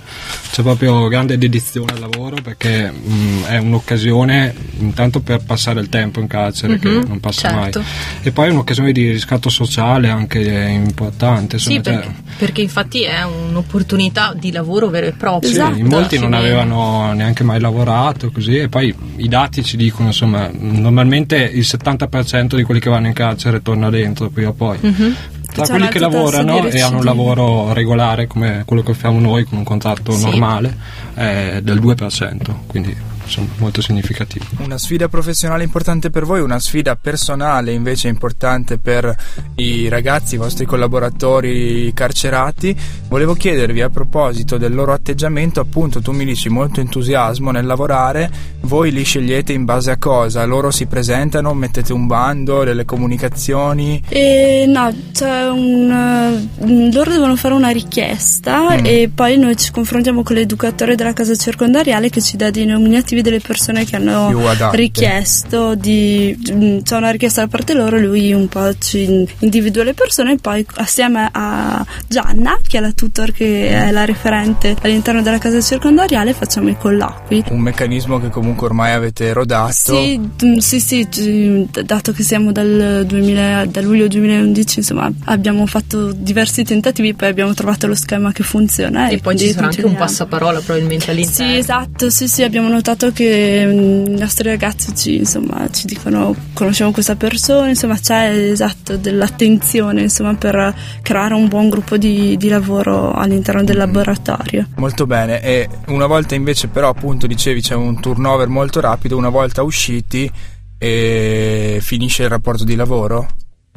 c'è 0.51 0.63
proprio 0.63 1.07
grande 1.09 1.37
dedizione 1.37 1.91
al 1.93 1.99
lavoro 1.99 2.37
perché 2.41 2.89
mh, 2.89 3.43
è 3.45 3.57
un'occasione 3.57 4.55
intanto 4.79 5.19
per 5.19 5.43
passare 5.43 5.79
il 5.79 5.89
tempo 5.89 6.19
in 6.19 6.25
carcere 6.27 6.79
che 6.79 6.89
Mhm, 6.89 7.05
non 7.07 7.19
passa 7.19 7.49
certo. 7.49 7.79
mai 7.81 7.87
e 8.23 8.31
poi 8.31 8.47
è 8.47 8.51
un'occasione 8.51 8.91
di 8.91 9.11
riscatto 9.11 9.49
sociale 9.49 10.09
anche 10.09 10.39
importante. 10.39 11.59
Sì, 11.59 11.75
insomma, 11.75 11.97
cioè- 12.01 12.05
perché, 12.07 12.21
perché 12.39 12.61
infatti 12.61 13.03
è 13.03 13.21
un'opportunità 13.23 14.33
di 14.35 14.51
lavoro 14.51 14.87
vero 14.89 15.05
e 15.05 15.11
proprio. 15.11 15.49
Sì, 15.51 15.55
Esatto. 15.57 15.77
in 15.77 15.85
molti 15.85 16.17
non 16.17 16.33
avevano 16.33 17.13
neanche 17.13 17.43
mai 17.43 17.59
lavorato 17.59 17.89
così 18.31 18.57
e 18.57 18.67
poi 18.69 18.93
i 19.17 19.27
dati 19.27 19.63
ci 19.63 19.77
dicono 19.77 20.07
insomma 20.07 20.49
normalmente 20.53 21.35
il 21.37 21.65
70% 21.67 22.55
di 22.55 22.63
quelli 22.63 22.79
che 22.79 22.89
vanno 22.89 23.07
in 23.07 23.13
carcere 23.13 23.61
torna 23.61 23.89
dentro 23.89 24.29
prima 24.29 24.49
o 24.49 24.53
poi 24.53 24.77
Mhm. 24.81 25.15
tra 25.53 25.65
quelli 25.67 25.87
che 25.89 25.99
lavorano 25.99 26.65
e 26.67 26.81
hanno 26.81 26.99
un 26.99 27.03
lavoro 27.05 27.73
regolare 27.73 28.25
come 28.27 28.63
quello 28.65 28.83
che 28.83 28.93
facciamo 28.93 29.19
noi 29.19 29.43
con 29.43 29.57
un 29.57 29.63
contratto 29.65 30.11
Sì. 30.13 30.23
normale 30.23 30.77
è 31.13 31.59
del 31.61 31.79
2% 31.79 32.63
quindi 32.67 32.95
insomma, 33.39 33.47
molto 33.57 33.81
significativo. 33.81 34.45
Una 34.59 34.77
sfida 34.77 35.07
professionale 35.07 35.63
importante 35.63 36.09
per 36.09 36.25
voi, 36.25 36.41
una 36.41 36.59
sfida 36.59 36.95
personale 36.95 37.71
invece 37.71 38.07
importante 38.07 38.77
per 38.77 39.15
i 39.55 39.87
ragazzi, 39.87 40.35
i 40.35 40.37
vostri 40.37 40.65
collaboratori 40.65 41.91
carcerati. 41.93 42.75
Volevo 43.07 43.33
chiedervi 43.33 43.81
a 43.81 43.89
proposito 43.89 44.57
del 44.57 44.73
loro 44.73 44.93
atteggiamento, 44.93 45.59
appunto 45.59 46.01
tu 46.01 46.11
mi 46.11 46.25
dici 46.25 46.49
molto 46.49 46.79
entusiasmo 46.79 47.51
nel 47.51 47.65
lavorare, 47.65 48.29
voi 48.61 48.91
li 48.91 49.03
scegliete 49.03 49.53
in 49.53 49.65
base 49.65 49.91
a 49.91 49.97
cosa? 49.97 50.43
Loro 50.45 50.71
si 50.71 50.85
presentano, 50.85 51.53
mettete 51.53 51.93
un 51.93 52.07
bando, 52.07 52.63
delle 52.63 52.85
comunicazioni? 52.85 54.01
E 54.09 54.65
no, 54.67 54.93
c'è 55.11 55.49
un, 55.49 56.49
loro 56.91 57.11
devono 57.11 57.35
fare 57.35 57.53
una 57.53 57.69
richiesta 57.69 58.79
Mm. 58.81 58.85
e 58.85 59.11
poi 59.13 59.37
noi 59.37 59.55
ci 59.57 59.71
confrontiamo 59.71 60.23
con 60.23 60.35
l'educatore 60.35 60.95
della 60.95 61.13
casa 61.13 61.35
circondariale 61.35 62.09
che 62.09 62.21
ci 62.21 62.37
dà 62.37 62.49
dei 62.49 62.65
nominativi 62.65 63.20
delle 63.21 63.39
persone 63.39 63.85
che 63.85 63.95
hanno 63.95 64.31
richiesto 64.71 65.75
di 65.75 66.37
mm, 66.51 66.79
c'è 66.79 66.95
una 66.95 67.11
richiesta 67.11 67.41
da 67.41 67.47
parte 67.47 67.73
loro, 67.73 67.97
lui 67.97 68.33
un 68.33 68.47
po' 68.47 68.77
ci 68.77 69.27
individua 69.39 69.83
le 69.83 69.93
persone 69.93 70.33
e 70.33 70.37
poi 70.37 70.65
assieme 70.75 71.29
a 71.31 71.85
Gianna, 72.07 72.57
che 72.65 72.77
è 72.77 72.81
la 72.81 72.91
tutor 72.91 73.31
che 73.31 73.69
è 73.69 73.91
la 73.91 74.05
referente 74.05 74.75
all'interno 74.81 75.21
della 75.21 75.37
casa 75.37 75.61
circondariale, 75.61 76.33
facciamo 76.33 76.69
i 76.69 76.77
colloqui. 76.77 77.43
Un 77.49 77.59
meccanismo 77.59 78.19
che 78.19 78.29
comunque 78.29 78.67
ormai 78.67 78.93
avete 78.93 79.33
rodato. 79.33 79.71
Sì, 79.71 80.19
mm, 80.19 80.57
sì, 80.57 80.79
sì, 80.79 81.67
dato 81.83 82.11
che 82.11 82.23
siamo 82.23 82.51
dal, 82.51 83.03
2000, 83.05 83.65
da 83.65 83.81
luglio 83.81 84.07
2011, 84.07 84.79
insomma, 84.79 85.11
abbiamo 85.25 85.65
fatto 85.65 86.11
diversi 86.11 86.63
tentativi, 86.63 87.13
poi 87.13 87.29
abbiamo 87.29 87.53
trovato 87.53 87.87
lo 87.87 87.95
schema 87.95 88.31
che 88.31 88.43
funziona. 88.43 89.07
E 89.07 89.17
poi 89.17 89.35
quindi 89.35 89.43
ci 89.43 89.53
sarà 89.53 89.67
anche 89.67 89.85
un 89.85 89.95
passaparola 89.95 90.59
probabilmente 90.59 91.11
all'interno. 91.11 91.51
Sì, 91.51 91.57
esatto, 91.57 92.09
sì, 92.09 92.27
sì, 92.27 92.43
abbiamo 92.43 92.69
notato 92.69 93.10
che 93.11 93.65
mm, 93.65 94.15
i 94.15 94.19
nostri 94.19 94.49
ragazzi 94.49 94.95
ci, 94.95 95.17
insomma, 95.17 95.69
ci 95.71 95.85
dicono 95.85 96.35
conosciamo 96.53 96.91
questa 96.91 97.15
persona, 97.15 97.69
insomma 97.69 97.97
c'è 97.97 98.29
esatto 98.29 98.97
dell'attenzione 98.97 100.01
insomma, 100.01 100.35
per 100.35 100.73
creare 101.01 101.33
un 101.33 101.47
buon 101.47 101.69
gruppo 101.69 101.97
di, 101.97 102.37
di 102.37 102.47
lavoro 102.47 103.11
all'interno 103.13 103.63
del 103.63 103.77
laboratorio. 103.77 104.67
Molto 104.75 105.05
bene, 105.05 105.41
e 105.41 105.69
una 105.87 106.07
volta 106.07 106.35
invece 106.35 106.67
però 106.67 106.89
appunto 106.89 107.27
dicevi 107.27 107.61
c'è 107.61 107.75
un 107.75 107.99
turnover 107.99 108.47
molto 108.47 108.79
rapido, 108.79 109.17
una 109.17 109.29
volta 109.29 109.63
usciti 109.63 110.31
e 110.77 111.77
finisce 111.81 112.23
il 112.23 112.29
rapporto 112.29 112.63
di 112.63 112.75
lavoro? 112.75 113.27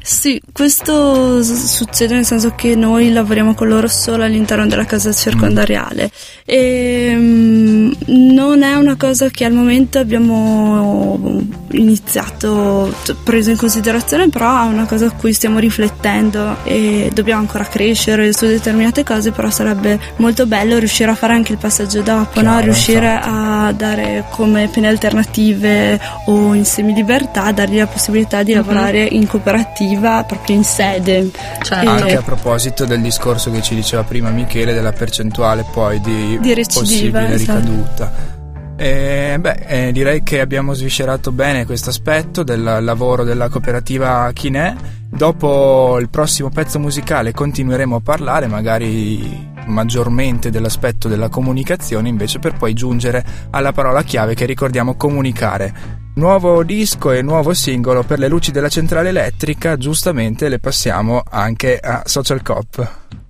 Sì, 0.07 0.39
questo 0.53 1.43
succede 1.43 2.17
nel 2.17 2.27
senso 2.27 2.53
che 2.55 2.77
noi 2.77 3.11
lavoriamo 3.11 3.55
con 3.55 3.69
loro 3.69 3.89
solo 3.89 4.23
all'interno 4.23 4.67
della 4.67 4.85
casa 4.85 5.13
circondariale 5.13 6.11
e 6.45 7.15
mm, 7.17 7.93
non 8.09 8.63
è 8.63 8.75
una 8.75 8.97
cosa 8.97 9.31
che 9.31 9.47
al 9.47 9.55
momento 9.55 9.99
abbiamo 9.99 11.43
iniziato, 11.71 12.95
preso 13.25 13.51
in 13.51 13.57
considerazione, 13.57 14.29
però 14.29 14.65
è 14.65 14.67
una 14.67 14.85
cosa 14.85 15.07
a 15.07 15.11
cui 15.11 15.33
stiamo 15.33 15.59
riflettendo 15.59 16.59
e 16.65 17.11
dobbiamo 17.15 17.41
ancora 17.41 17.65
crescere 17.65 18.35
su 18.35 18.45
determinate 18.45 19.05
cose, 19.05 19.31
però 19.31 19.49
sarebbe 19.49 19.99
molto 20.17 20.45
bello 20.45 20.77
riuscire 20.77 21.11
a 21.13 21.15
fare 21.15 21.33
anche 21.33 21.53
il 21.53 21.59
passaggio 21.59 22.03
dopo, 22.03 22.43
no? 22.43 22.51
Chiaro, 22.51 22.65
riuscire 22.65 23.11
infatti. 23.11 23.29
a 23.31 23.73
dare 23.73 24.25
come 24.29 24.69
pene 24.69 24.89
alternative 24.89 25.99
o 26.27 26.53
in 26.53 26.67
semilibertà, 26.67 27.53
dargli 27.53 27.79
la 27.79 27.87
possibilità 27.87 28.43
di 28.43 28.53
lavorare 28.53 29.03
in 29.11 29.27
cooperativa 29.27 29.93
proprio 29.99 30.57
in 30.57 30.65
sede. 30.65 31.31
Certo. 31.63 31.89
Anche 31.89 32.17
a 32.17 32.23
proposito 32.23 32.85
del 32.85 33.01
discorso 33.01 33.51
che 33.51 33.63
ci 33.63 33.75
diceva 33.75 34.03
prima 34.03 34.31
Michele 34.31 34.73
della 34.73 34.93
percentuale 34.93 35.65
poi 35.73 36.01
di, 36.01 36.39
Di 36.41 36.55
recidiva, 36.55 37.21
possibile 37.21 37.35
esatto. 37.35 37.59
ricaduta. 37.59 38.33
Eh, 38.77 39.37
beh, 39.39 39.65
eh, 39.67 39.93
direi 39.93 40.23
che 40.25 40.41
abbiamo 40.41 40.75
sviscerato 40.75 41.31
bene 41.31 41.65
questo 41.65 41.91
aspetto 41.91 42.43
del 42.43 42.79
lavoro 42.81 43.25
della 43.25 43.49
cooperativa 43.49 44.31
Chinè. 44.33 44.75
Dopo 45.09 45.99
il 46.01 46.09
prossimo 46.09 46.51
pezzo 46.51 46.81
musicale 46.81 47.33
continueremo 47.33 47.97
a 47.97 48.01
parlare 48.01 48.49
magari 48.49 49.53
maggiormente 49.67 50.51
dell'aspetto 50.51 51.09
della 51.09 51.29
comunicazione 51.29 52.09
invece 52.09 52.39
per 52.39 52.55
poi 52.55 52.75
giungere 52.75 53.25
alla 53.51 53.73
parola 53.73 54.03
chiave 54.03 54.35
che 54.35 54.47
ricordiamo 54.47 54.95
comunicare. 54.95 56.03
Nuovo 56.15 56.63
disco 56.63 57.11
e 57.11 57.23
nuovo 57.23 57.55
singolo 57.55 58.05
per 58.05 58.19
le 58.19 58.29
luci 58.29 58.53
della 58.53 58.69
centrale 58.69 59.09
elettrica, 59.09 59.77
giustamente 59.77 60.49
le 60.49 60.61
passiamo 60.61 61.23
anche 61.29 61.79
a 61.79 62.03
Social 62.05 62.43
Cop. 62.43 63.24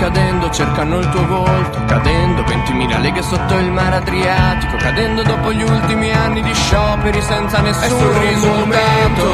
Cadendo 0.00 0.50
cercano 0.50 0.98
il 0.98 1.08
tuo 1.10 1.26
volto 1.26 1.84
Cadendo 1.84 2.42
20.000 2.42 3.00
leghe 3.00 3.22
sotto 3.22 3.58
il 3.58 3.70
mare 3.70 3.96
Adriatico 3.96 4.76
Cadendo 4.76 5.22
dopo 5.22 5.52
gli 5.52 5.62
ultimi 5.62 6.10
anni 6.10 6.42
di 6.42 6.54
scioperi 6.54 7.20
senza 7.20 7.60
nessun 7.60 8.20
risultato. 8.20 9.24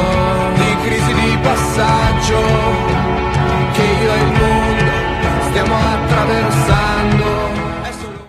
Di 0.55 0.75
crisi 0.83 1.13
di 1.13 1.37
passaggio 1.41 2.41
Che 3.71 3.81
io 3.81 4.13
e 4.13 4.17
il 4.17 4.31
mondo 4.39 4.91
stiamo 5.49 5.75
attraversando 5.75 7.26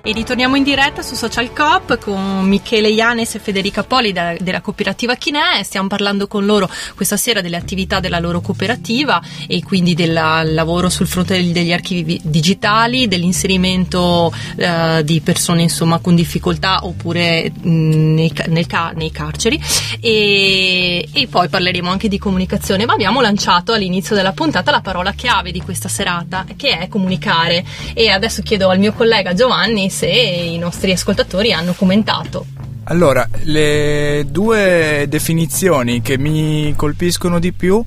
E 0.08 0.12
ritorniamo 0.12 0.56
in 0.56 0.62
diretta 0.62 1.02
su 1.02 1.14
Social 1.14 1.52
Coop 1.52 1.98
con 1.98 2.40
Michele 2.48 2.88
Ianes 2.88 3.34
e 3.34 3.40
Federica 3.40 3.84
Poli 3.84 4.10
da- 4.10 4.34
della 4.40 4.62
cooperativa 4.62 5.14
Chinè. 5.16 5.62
Stiamo 5.62 5.86
parlando 5.86 6.26
con 6.26 6.46
loro 6.46 6.66
questa 6.94 7.18
sera 7.18 7.42
delle 7.42 7.56
attività 7.56 8.00
della 8.00 8.18
loro 8.18 8.40
cooperativa 8.40 9.20
e 9.46 9.62
quindi 9.62 9.92
del 9.92 10.14
lavoro 10.14 10.88
sul 10.88 11.06
fronte 11.08 11.52
degli- 11.52 11.74
archivi 11.74 12.04
vi- 12.04 12.20
digitali, 12.24 13.06
dell'inserimento 13.06 14.32
eh, 14.56 15.02
di 15.04 15.20
persone 15.20 15.60
insomma 15.60 15.98
con 15.98 16.14
difficoltà 16.14 16.86
oppure 16.86 17.52
nei, 17.60 18.32
nel 18.46 18.66
nei 18.94 19.10
carceri 19.10 19.60
e, 20.00 21.06
e 21.12 21.26
poi 21.26 21.50
parleremo 21.50 21.90
anche 21.90 22.08
di 22.08 22.18
comunicazione. 22.18 22.86
Ma 22.86 22.94
abbiamo 22.94 23.20
lanciato 23.20 23.74
all'inizio 23.74 24.16
della 24.16 24.32
puntata 24.32 24.70
la 24.70 24.80
parola 24.80 25.12
chiave 25.12 25.52
di 25.52 25.60
questa 25.60 25.88
serata 25.88 26.46
che 26.56 26.78
è 26.78 26.88
comunicare 26.88 27.62
e 27.92 28.08
adesso 28.08 28.40
chiedo 28.40 28.70
al 28.70 28.78
mio 28.78 28.94
collega 28.94 29.34
Giovanni 29.34 29.96
se 29.98 30.06
i 30.06 30.58
nostri 30.58 30.92
ascoltatori 30.92 31.52
hanno 31.52 31.72
commentato. 31.72 32.46
Allora, 32.84 33.28
le 33.42 34.24
due 34.30 35.06
definizioni 35.08 36.00
che 36.00 36.16
mi 36.16 36.72
colpiscono 36.76 37.38
di 37.40 37.52
più 37.52 37.82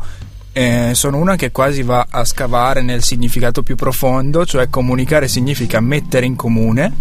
eh, 0.53 0.91
sono 0.93 1.17
una 1.17 1.37
che 1.37 1.51
quasi 1.51 1.81
va 1.81 2.05
a 2.09 2.25
scavare 2.25 2.81
nel 2.81 3.01
significato 3.01 3.63
più 3.63 3.75
profondo, 3.77 4.45
cioè 4.45 4.69
comunicare 4.69 5.29
significa 5.29 5.79
mettere 5.79 6.25
in 6.25 6.35
comune, 6.35 6.91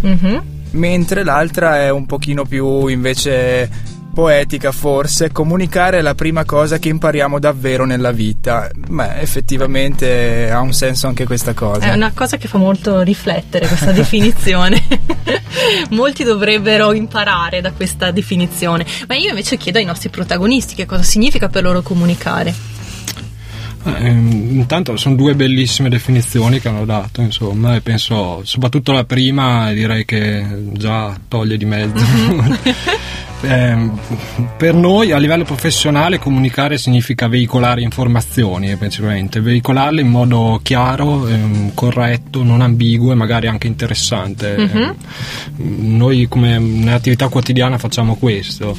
Mhm. 0.00 0.42
mentre 0.72 1.22
l'altra 1.22 1.80
è 1.82 1.90
un 1.90 2.04
pochino 2.06 2.44
più 2.44 2.88
invece 2.88 3.70
poetica 4.16 4.72
forse, 4.72 5.30
comunicare 5.30 5.98
è 5.98 6.00
la 6.00 6.14
prima 6.14 6.46
cosa 6.46 6.78
che 6.78 6.88
impariamo 6.88 7.38
davvero 7.38 7.84
nella 7.84 8.12
vita. 8.12 8.70
Beh, 8.74 9.20
effettivamente 9.20 10.50
ha 10.50 10.60
un 10.60 10.72
senso 10.72 11.06
anche 11.06 11.26
questa 11.26 11.52
cosa. 11.52 11.90
È 11.90 11.94
una 11.94 12.12
cosa 12.14 12.38
che 12.38 12.48
fa 12.48 12.56
molto 12.56 13.02
riflettere 13.02 13.66
questa 13.66 13.92
definizione. 13.92 14.82
Molti 15.92 16.24
dovrebbero 16.24 16.94
imparare 16.94 17.60
da 17.60 17.72
questa 17.72 18.10
definizione. 18.10 18.86
Ma 19.06 19.16
io 19.16 19.28
invece 19.28 19.58
chiedo 19.58 19.76
ai 19.76 19.84
nostri 19.84 20.08
protagonisti 20.08 20.74
che 20.74 20.86
cosa 20.86 21.02
significa 21.02 21.48
per 21.48 21.64
loro 21.64 21.82
comunicare. 21.82 22.54
Eh, 23.84 24.08
intanto 24.08 24.96
sono 24.96 25.14
due 25.14 25.34
bellissime 25.34 25.90
definizioni 25.90 26.58
che 26.58 26.68
hanno 26.68 26.86
dato, 26.86 27.20
insomma, 27.20 27.74
e 27.74 27.82
penso 27.82 28.40
soprattutto 28.44 28.92
la 28.92 29.04
prima 29.04 29.70
direi 29.72 30.06
che 30.06 30.42
già 30.72 31.14
toglie 31.28 31.58
di 31.58 31.66
mezzo. 31.66 32.04
Eh, 33.42 33.90
per 34.56 34.74
noi 34.74 35.12
a 35.12 35.18
livello 35.18 35.44
professionale 35.44 36.18
comunicare 36.18 36.78
significa 36.78 37.28
veicolare 37.28 37.82
informazioni 37.82 38.70
eh, 38.70 38.76
principalmente, 38.76 39.40
veicolarle 39.40 40.00
in 40.00 40.08
modo 40.08 40.58
chiaro, 40.62 41.26
ehm, 41.28 41.74
corretto, 41.74 42.42
non 42.42 42.60
ambiguo 42.62 43.12
e 43.12 43.14
magari 43.14 43.46
anche 43.46 43.66
interessante. 43.66 44.56
Mhm. 44.56 44.94
Noi 45.96 46.26
come 46.28 46.58
nell'attività 46.58 47.28
quotidiana 47.28 47.78
facciamo 47.78 48.16
questo. 48.16 48.76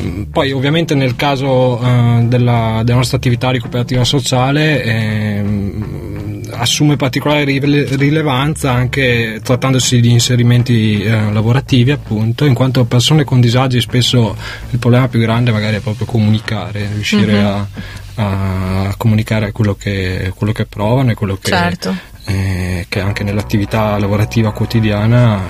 Mm, 0.00 0.22
Poi 0.24 0.52
ovviamente 0.52 0.94
nel 0.94 1.16
caso 1.16 1.80
eh, 1.80 2.24
della, 2.24 2.82
della 2.84 2.96
nostra 2.96 3.16
attività 3.16 3.52
di 3.52 3.58
cooperativa 3.58 4.04
sociale 4.04 4.82
ehm, 4.82 6.11
assume 6.54 6.96
particolare 6.96 7.44
rile- 7.44 7.86
rilevanza 7.96 8.72
anche 8.72 9.40
trattandosi 9.42 10.00
di 10.00 10.10
inserimenti 10.10 11.02
eh, 11.02 11.32
lavorativi 11.32 11.90
appunto, 11.90 12.44
in 12.44 12.54
quanto 12.54 12.84
persone 12.84 13.24
con 13.24 13.40
disagi 13.40 13.80
spesso 13.80 14.36
il 14.70 14.78
problema 14.78 15.08
più 15.08 15.20
grande 15.20 15.50
magari 15.52 15.76
è 15.76 15.80
proprio 15.80 16.06
comunicare, 16.06 16.88
riuscire 16.92 17.32
Mhm. 17.32 17.46
a, 17.46 18.86
a 18.86 18.94
comunicare 18.96 19.52
quello 19.52 19.74
che, 19.74 20.32
quello 20.34 20.52
che 20.52 20.66
provano 20.66 21.10
e 21.10 21.14
quello 21.14 21.36
che 21.40 21.48
Certo. 21.50 21.94
eh, 22.26 22.86
che 22.88 23.00
anche 23.00 23.24
nell'attività 23.24 23.98
lavorativa 23.98 24.52
quotidiana 24.52 25.40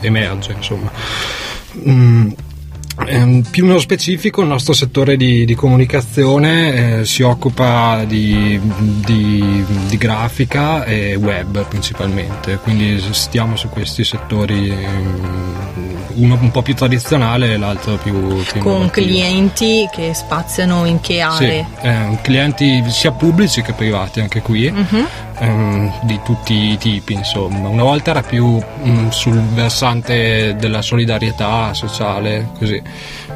eh, 0.00 0.06
emerge. 0.06 0.52
Insomma. 0.56 0.90
Mm, 1.88 2.30
Ehm, 3.06 3.42
più 3.50 3.66
nello 3.66 3.80
specifico 3.80 4.42
il 4.42 4.48
nostro 4.48 4.72
settore 4.72 5.16
di, 5.16 5.44
di 5.44 5.54
comunicazione 5.54 7.00
eh, 7.00 7.04
si 7.04 7.22
occupa 7.22 8.04
di, 8.06 8.58
di, 9.04 9.64
di, 9.88 9.96
grafica 9.96 10.84
e 10.84 11.16
web 11.16 11.66
principalmente, 11.66 12.56
quindi 12.58 13.02
stiamo 13.10 13.56
su 13.56 13.68
questi 13.68 14.04
settori, 14.04 14.70
ehm, 14.70 16.02
uno 16.14 16.38
un 16.40 16.50
po' 16.52 16.62
più 16.62 16.74
tradizionale 16.74 17.52
e 17.52 17.56
l'altro 17.56 17.96
più... 17.96 18.42
più 18.44 18.60
Con 18.60 18.88
clienti 18.90 19.88
che 19.92 20.14
spaziano 20.14 20.84
in 20.84 21.00
che 21.00 21.20
aree? 21.20 21.66
Sì, 21.80 21.86
eh, 21.86 22.18
clienti 22.22 22.84
sia 22.88 23.10
pubblici 23.10 23.62
che 23.62 23.72
privati 23.72 24.20
anche 24.20 24.40
qui. 24.40 24.70
Mhm. 24.70 25.06
Ehm, 25.38 25.92
di 26.02 26.18
tutti 26.24 26.72
i 26.72 26.78
tipi 26.78 27.12
insomma. 27.14 27.68
Una 27.68 27.82
volta 27.82 28.10
era 28.10 28.22
più 28.22 28.60
mm, 28.86 29.08
sul 29.08 29.38
versante 29.54 30.54
della 30.58 30.82
solidarietà 30.82 31.72
sociale 31.74 32.48
così. 32.58 32.80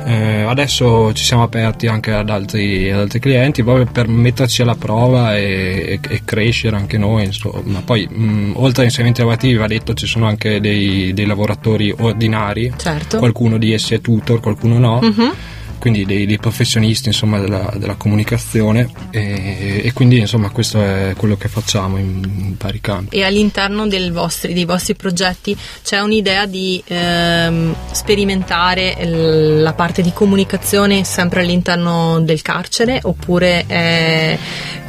Eh, 0.05 0.43
adesso 0.43 1.12
ci 1.12 1.25
siamo 1.25 1.43
aperti 1.43 1.87
anche 1.87 2.12
ad 2.12 2.31
altri, 2.31 2.90
ad 2.90 3.00
altri 3.00 3.19
clienti 3.21 3.62
proprio 3.62 3.87
per 3.90 4.09
metterci 4.09 4.62
alla 4.62 4.76
prova 4.76 5.37
e, 5.37 5.99
e- 6.02 6.14
e 6.14 6.21
crescere 6.25 6.76
anche 6.76 6.97
noi 6.99 7.25
insomma. 7.25 7.83
Poi 7.85 8.09
mm, 8.11 8.52
oltre 8.55 8.83
agli 8.83 8.88
insegnamenti 8.88 9.21
lavorativi 9.21 9.55
va 9.57 9.67
detto 9.67 9.95
ci 9.95 10.07
sono 10.07 10.26
anche 10.26 10.61
dei, 10.61 11.12
dei 11.12 11.26
lavoratori 11.26 11.95
ordinari. 11.99 12.73
Certo. 12.76 13.19
qualcuno 13.19 13.59
di 13.59 13.73
essi 13.73 13.95
è 13.95 14.00
tutor 14.00 14.40
qualcuno 14.40 14.78
no. 14.78 15.00
Mhm. 15.02 15.33
Quindi 15.79 16.05
dei, 16.05 16.27
dei 16.27 16.39
professionisti 16.39 17.09
insomma, 17.09 17.39
della, 17.39 17.73
della 17.77 17.95
comunicazione 17.95 18.91
e, 19.11 19.81
e 19.85 19.93
quindi 19.93 20.19
insomma 20.19 20.51
questo 20.51 20.83
è 20.83 21.15
quello 21.17 21.37
che 21.37 21.49
facciamo 21.49 21.97
in, 21.99 22.23
in 22.25 22.55
vari 22.59 22.81
campi. 22.81 23.17
E 23.17 23.25
all'interno 23.25 23.87
vostri- 24.11 24.53
dei 24.53 24.65
vostri 24.65 24.95
progetti 24.95 25.57
c'è 25.83 26.01
un'idea 26.01 26.47
di 26.47 26.83
ehm, 26.87 27.75
sperimentare 27.93 28.97
la 29.05 29.73
parte 29.73 30.03
di 30.03 30.13
comunicazione 30.13 31.05
sempre 31.05 31.41
all'interno 31.41 32.21
del 32.21 32.43
carcere 32.43 33.01
oppure 33.03 33.65
è- 33.67 34.39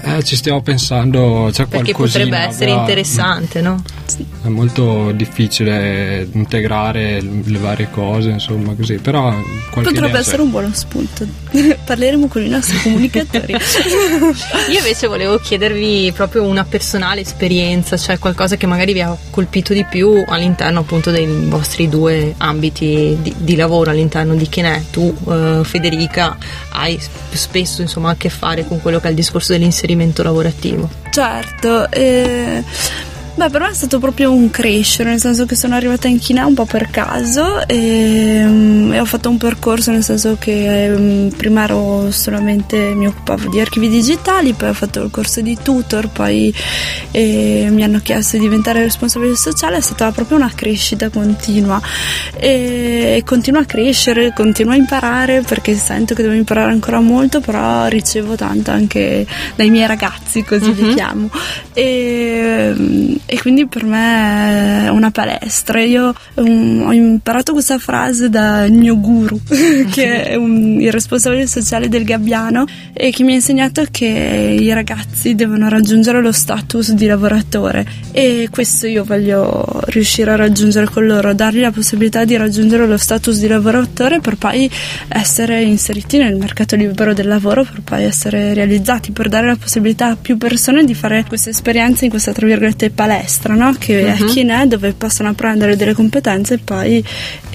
Eh, 0.01 0.23
ci 0.23 0.35
stiamo 0.35 0.61
pensando, 0.61 1.49
c'è 1.51 1.65
perché 1.65 1.91
qualcosina 1.91 2.23
potrebbe 2.25 2.47
essere 2.47 2.71
interessante, 2.71 3.61
no? 3.61 3.81
È 4.41 4.47
molto 4.47 5.11
difficile 5.11 6.27
integrare 6.31 7.21
le 7.21 7.57
varie 7.57 7.89
cose, 7.91 8.29
insomma 8.29 8.73
così, 8.73 8.95
però 8.95 9.33
Potrebbe 9.71 10.17
essere 10.17 10.37
c'è. 10.37 10.43
un 10.43 10.49
buono 10.49 10.69
spunto. 10.73 11.27
Parleremo 11.85 12.27
con 12.27 12.43
i 12.43 12.49
nostri 12.49 12.79
comunicatori. 12.81 13.53
Io 14.71 14.77
invece 14.77 15.07
volevo 15.07 15.37
chiedervi 15.37 16.11
proprio 16.15 16.43
una 16.43 16.63
personale 16.63 17.21
esperienza, 17.21 17.97
cioè 17.97 18.17
qualcosa 18.17 18.55
che 18.55 18.65
magari 18.65 18.93
vi 18.93 19.01
ha 19.01 19.15
colpito 19.29 19.73
di 19.73 19.85
più 19.85 20.23
all'interno 20.27 20.79
appunto 20.79 21.11
dei 21.11 21.27
vostri 21.47 21.87
due 21.89 22.33
ambiti 22.37 23.17
di, 23.21 23.33
di 23.37 23.55
lavoro, 23.55 23.91
all'interno 23.91 24.33
di 24.35 24.47
Chinè. 24.47 24.83
Tu, 24.91 25.13
eh, 25.29 25.61
Federica, 25.63 26.37
hai 26.71 26.97
sp- 26.99 27.33
spesso 27.33 27.81
insomma 27.81 28.11
a 28.11 28.15
che 28.15 28.29
fare 28.29 28.65
con 28.65 28.81
quello 28.81 28.99
che 28.99 29.07
è 29.07 29.09
il 29.09 29.15
discorso 29.15 29.51
dell'inserimento 29.51 29.87
lavorativo. 30.23 30.89
Certo, 31.11 31.89
eh, 31.91 32.63
beh, 33.35 33.49
per 33.49 33.61
me 33.61 33.69
è 33.69 33.73
stato 33.73 33.99
proprio 33.99 34.33
un 34.33 34.49
crescere, 34.49 35.09
nel 35.11 35.19
senso 35.19 35.45
che 35.45 35.55
sono 35.55 35.75
arrivata 35.75 36.07
in 36.07 36.19
China 36.19 36.45
un 36.45 36.53
po' 36.53 36.65
per 36.65 36.89
caso 36.89 37.65
e, 37.67 38.41
mm, 38.43 38.93
e 38.93 38.99
ho 38.99 39.05
fatto 39.05 39.29
un 39.29 39.37
percorso, 39.37 39.91
nel 39.91 40.03
senso 40.03 40.35
che 40.39 40.87
mm, 40.89 41.27
prima 41.29 41.63
ero 41.63 42.11
solamente 42.11 42.77
mi 42.95 43.07
occupavo 43.07 43.47
di 43.49 43.59
archivi 43.59 43.87
digitali, 43.87 44.53
poi 44.53 44.69
ho 44.69 44.73
fatto 44.73 45.01
il 45.03 45.09
corso 45.11 45.39
di 45.41 45.57
tutor, 45.61 46.09
poi 46.09 46.53
eh, 47.11 47.67
mi 47.71 47.83
hanno 47.83 47.99
chiesto 47.99 48.35
di 48.37 48.43
diventare 48.43 48.81
responsabile 48.81 49.35
sociale, 49.35 49.77
è 49.77 49.81
stata 49.81 50.11
proprio 50.11 50.37
una 50.37 50.51
crescita 50.53 51.09
continua 51.09 51.81
e, 52.35 53.15
e 53.17 53.23
continuo 53.25 53.61
a 53.61 53.65
crescere, 53.65 54.33
continuo 54.33 54.73
a 54.73 54.75
imparare 54.75 55.41
perché 55.47 55.75
sento 55.75 56.13
che 56.13 56.21
devo 56.23 56.33
imparare 56.33 56.71
ancora 56.71 56.99
molto, 56.99 57.39
però 57.39 57.87
ricevo 57.87 58.35
tanto 58.35 58.71
anche 58.71 59.25
dai 59.55 59.69
miei 59.69 59.87
ragazzi, 59.87 60.43
così 60.43 60.73
li 60.73 60.81
Mhm. 60.89 60.95
chiamo. 60.95 61.29
E, 61.73 62.38
e 63.25 63.39
quindi 63.39 63.67
per 63.67 63.83
me 63.83 64.85
è 64.85 64.89
una 64.89 65.11
palestra. 65.11 65.81
Io 65.81 66.13
um, 66.35 66.83
ho 66.85 66.93
imparato 66.93 67.53
questa 67.53 67.77
frase 67.77 68.29
da 68.29 68.67
mio 68.67 68.99
guru, 68.99 69.39
che 69.91 70.23
è 70.23 70.35
un- 70.35 70.79
il 70.79 70.91
responsabile 70.91 71.47
sociale 71.47 71.87
del 71.87 72.03
Gabbiano, 72.03 72.65
e 72.93 73.11
che 73.11 73.23
mi 73.23 73.31
ha 73.33 73.35
insegnato 73.35 73.85
che 73.89 74.57
i 74.59 74.73
ragazzi 74.73 75.35
devono 75.35 75.69
raggiungere 75.69 76.21
lo 76.21 76.31
status 76.31 76.91
di 76.93 77.05
lavoratore. 77.05 77.85
E 78.11 78.49
questo 78.51 78.87
io 78.87 79.03
voglio 79.03 79.81
riuscire 79.87 80.31
a 80.31 80.35
raggiungere 80.35 80.87
con 80.87 81.05
loro, 81.05 81.33
dargli 81.33 81.61
la 81.61 81.71
possibilità 81.71 82.25
di 82.25 82.35
raggiungere 82.35 82.87
lo 82.87 82.97
status 82.97 83.39
di 83.39 83.47
lavoratore 83.47 84.19
per 84.19 84.35
poi 84.35 84.69
essere 85.07 85.61
inseriti 85.61 86.17
nel 86.17 86.35
mercato 86.35 86.75
libero 86.75 87.13
del 87.13 87.27
lavoro, 87.27 87.63
per 87.63 87.81
poi 87.83 88.03
essere 88.03 88.53
realizzati, 88.53 89.11
per 89.11 89.29
dare 89.29 89.47
la 89.47 89.55
possibilità 89.55 90.07
a 90.07 90.17
più 90.19 90.37
persone 90.37 90.83
di 90.83 90.93
fare 90.93 91.25
questa 91.27 91.49
esperienza 91.49 92.05
in 92.05 92.09
questa 92.09 92.31
tra 92.31 92.45
virgolette 92.49 92.89
palestra, 92.89 93.53
no? 93.53 93.73
che 93.77 94.13
è 94.13 94.19
Mhm. 94.19 94.27
chi 94.27 94.43
ne 94.43 94.63
è, 94.63 94.65
dove 94.67 94.93
possono 94.93 95.29
apprendere 95.29 95.75
delle 95.75 95.93
competenze 95.93 96.55
e 96.55 96.57
poi 96.57 97.03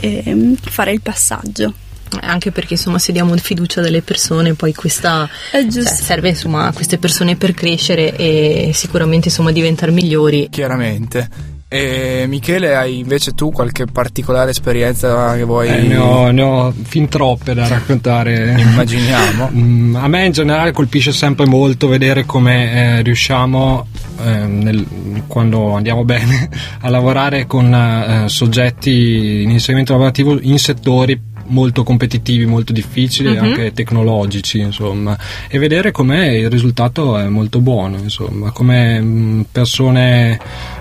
ehm, 0.00 0.56
fare 0.60 0.92
il 0.92 1.00
passaggio. 1.00 1.72
Eh, 2.14 2.18
Anche 2.20 2.50
perché 2.52 2.74
insomma 2.74 2.98
se 2.98 3.12
diamo 3.12 3.36
fiducia 3.36 3.80
delle 3.80 4.02
persone, 4.02 4.54
poi 4.54 4.72
questa 4.72 5.28
È 5.50 5.66
cioè, 5.68 5.82
serve 5.84 6.28
insomma 6.30 6.66
a 6.66 6.72
queste 6.72 6.98
persone 6.98 7.36
per 7.36 7.54
crescere 7.54 8.14
e 8.16 8.70
sicuramente 8.72 9.28
insomma 9.28 9.50
diventare 9.52 9.90
migliori. 9.90 10.48
Chiaramente. 10.50 11.52
E 11.76 12.26
Michele, 12.28 12.76
hai 12.76 13.00
invece 13.00 13.32
tu 13.34 13.50
qualche 13.50 13.86
particolare 13.86 14.50
esperienza 14.50 15.34
che 15.34 15.42
vuoi... 15.42 15.66
Eh, 15.66 15.80
ne, 15.82 15.96
ho, 15.96 16.30
ne 16.30 16.40
ho 16.42 16.72
fin 16.84 17.08
troppe 17.08 17.52
da 17.52 17.66
raccontare. 17.66 18.54
Immaginiamo. 18.56 19.50
Mm, 19.64 19.96
A 19.96 20.06
me 20.08 20.26
in 20.26 20.32
generale 20.32 20.70
colpisce 20.72 21.10
sempre 21.12 21.46
molto 21.46 21.88
vedere 21.88 22.24
come 22.24 22.98
eh, 22.98 23.02
riusciamo, 23.02 23.86
eh, 24.24 24.46
nel- 24.46 24.86
quando 25.26 25.74
andiamo 25.74 26.04
bene, 26.04 26.48
a 26.80 26.88
lavorare 26.90 27.46
con 27.46 27.72
eh, 27.74 28.28
soggetti 28.28 29.42
in 29.42 29.50
inserimento 29.50 29.92
lavorativo 29.92 30.38
in 30.40 30.58
settori 30.58 31.20
molto 31.46 31.82
competitivi, 31.82 32.46
molto 32.46 32.72
difficili 32.72 33.28
e 33.28 33.32
Mhm. 33.40 33.44
anche 33.44 33.72
tecnologici, 33.72 34.58
insomma, 34.60 35.16
e 35.48 35.58
vedere 35.58 35.90
com'è 35.90 36.26
il 36.30 36.50
risultato 36.50 37.16
è 37.18 37.28
molto 37.28 37.60
buono, 37.60 37.96
insomma, 37.98 38.50
come 38.50 39.00
mm, 39.00 39.40
persone, 39.52 40.38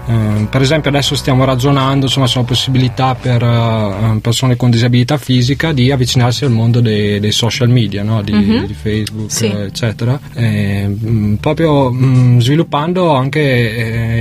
eh, 0.08 0.47
per 0.49 0.62
esempio 0.62 0.89
adesso 0.89 1.15
stiamo 1.15 1.43
ragionando 1.45 2.06
insomma, 2.06 2.28
sulla 2.28 2.43
possibilità 2.43 3.15
per 3.15 3.41
eh, 3.43 4.17
persone 4.21 4.56
con 4.56 4.69
disabilità 4.69 5.17
fisica 5.17 5.71
di 5.71 5.91
avvicinarsi 5.91 6.43
al 6.45 6.52
mondo 6.52 6.80
dei, 6.82 7.19
dei 7.19 7.32
social 7.32 7.69
media, 7.69 8.04
no? 8.04 8.21
di, 8.21 8.32
Mhm. 8.34 8.65
di 8.65 8.73
Facebook, 8.73 9.32
Sì. 9.32 9.45
eccetera, 9.47 10.19
E, 10.34 10.88
mm, 10.88 11.36
proprio 11.36 11.91
mm, 11.91 12.39
sviluppando 12.39 13.12
anche 13.13 13.39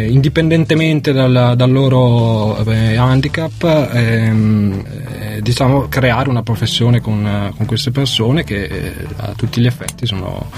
eh, 0.04 0.10
indipendentemente 0.10 1.12
dal, 1.12 1.54
dal 1.56 1.70
loro 1.70 2.62
eh, 2.66 2.96
handicap, 2.96 3.90
ehm, 3.92 4.82
eh, 5.20 5.31
diciamo, 5.42 5.88
creare 5.88 6.28
una 6.30 6.42
professione 6.42 7.00
con, 7.00 7.26
eh, 7.26 7.52
con 7.56 7.66
queste 7.66 7.90
persone 7.90 8.44
che 8.44 8.64
eh, 8.64 8.94
a 9.16 9.32
tutti 9.34 9.60
gli 9.60 9.66
effetti 9.66 10.06
sono 10.06 10.50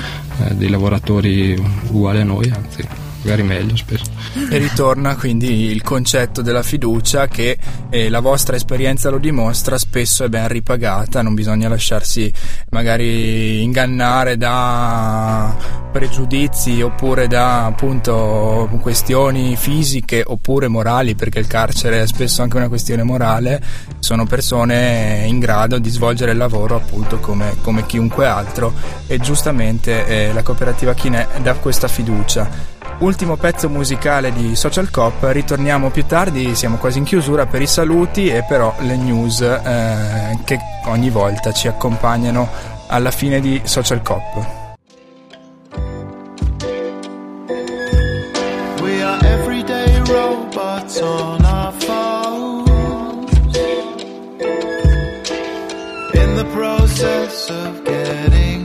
eh, 0.43 0.55
dei 0.55 0.69
lavoratori 0.69 1.55
uguali 1.89 2.21
a 2.21 2.25
noi, 2.25 2.51
anzi 2.55 2.87
magari 3.25 3.43
meglio 3.43 3.77
spesso. 3.77 4.05
E 4.51 4.59
ritorna 4.59 5.17
quindi 5.17 5.71
il 5.71 5.83
concetto 5.83 6.43
della 6.43 6.63
fiducia 6.63 7.27
che 7.27 7.59
eh, 7.91 8.09
la 8.11 8.21
vostra 8.21 8.57
esperienza 8.57 9.09
lo 9.09 9.19
dimostra, 9.19 9.79
spesso 9.79 10.25
è 10.25 10.29
ben 10.29 10.49
ripagata, 10.49 11.23
non 11.23 11.35
bisogna 11.35 11.69
lasciarsi 11.69 12.33
magari 12.71 13.63
ingannare 13.63 14.37
da 14.37 15.83
pregiudizi 15.91 16.83
oppure 16.83 17.27
da 17.29 17.67
appunto 17.67 18.69
questioni 18.81 19.57
fisiche 19.57 20.23
oppure 20.27 20.69
morali, 20.69 21.15
perché 21.15 21.39
il 21.39 21.47
carcere 21.47 22.03
è 22.03 22.07
spesso 22.07 22.43
anche 22.43 22.57
una 22.57 22.69
questione 22.69 23.05
morale, 23.05 23.63
sono 24.01 24.27
persone 24.27 25.25
in 25.27 25.39
grado 25.39 25.79
di 25.79 25.89
svolgere 25.89 26.33
il 26.33 26.37
lavoro 26.37 26.77
appunto 26.77 27.19
come, 27.21 27.57
come 27.63 27.87
chiunque 27.87 28.27
altro 28.27 28.73
e 29.07 29.19
giustamente 29.19 30.07
eh, 30.07 30.33
la 30.33 30.43
cooperativa 30.43 30.95
Chinè 30.95 31.29
dà 31.43 31.55
questa 31.55 31.89
fiducia. 31.89 32.74
Ultimo 32.99 33.37
pezzo 33.37 33.69
musicale 33.69 34.33
di 34.33 34.57
Social 34.57 34.91
Cop, 34.91 35.25
ritorniamo 35.31 35.91
più 35.91 36.07
tardi, 36.07 36.55
siamo 36.55 36.77
quasi 36.77 36.99
in 36.99 37.05
chiusura 37.05 37.45
per 37.47 37.61
i 37.61 37.67
saluti 37.67 38.29
e 38.29 38.45
però 38.49 38.75
le 38.81 38.97
news 38.97 39.41
eh, 39.41 40.39
che 40.45 40.59
ogni 40.87 41.11
volta 41.11 41.53
ci 41.53 41.69
accompagnano 41.69 42.49
alla 42.89 43.11
fine 43.11 43.41
di 43.41 43.61
Social 43.65 44.01
Cop. 44.03 44.63
Robots 50.07 51.01
on 51.01 51.45
our 51.45 51.73
phones. 51.73 53.57
In 56.15 56.37
the 56.37 56.45
process 56.53 57.51
of 57.51 57.83
getting 57.85 58.64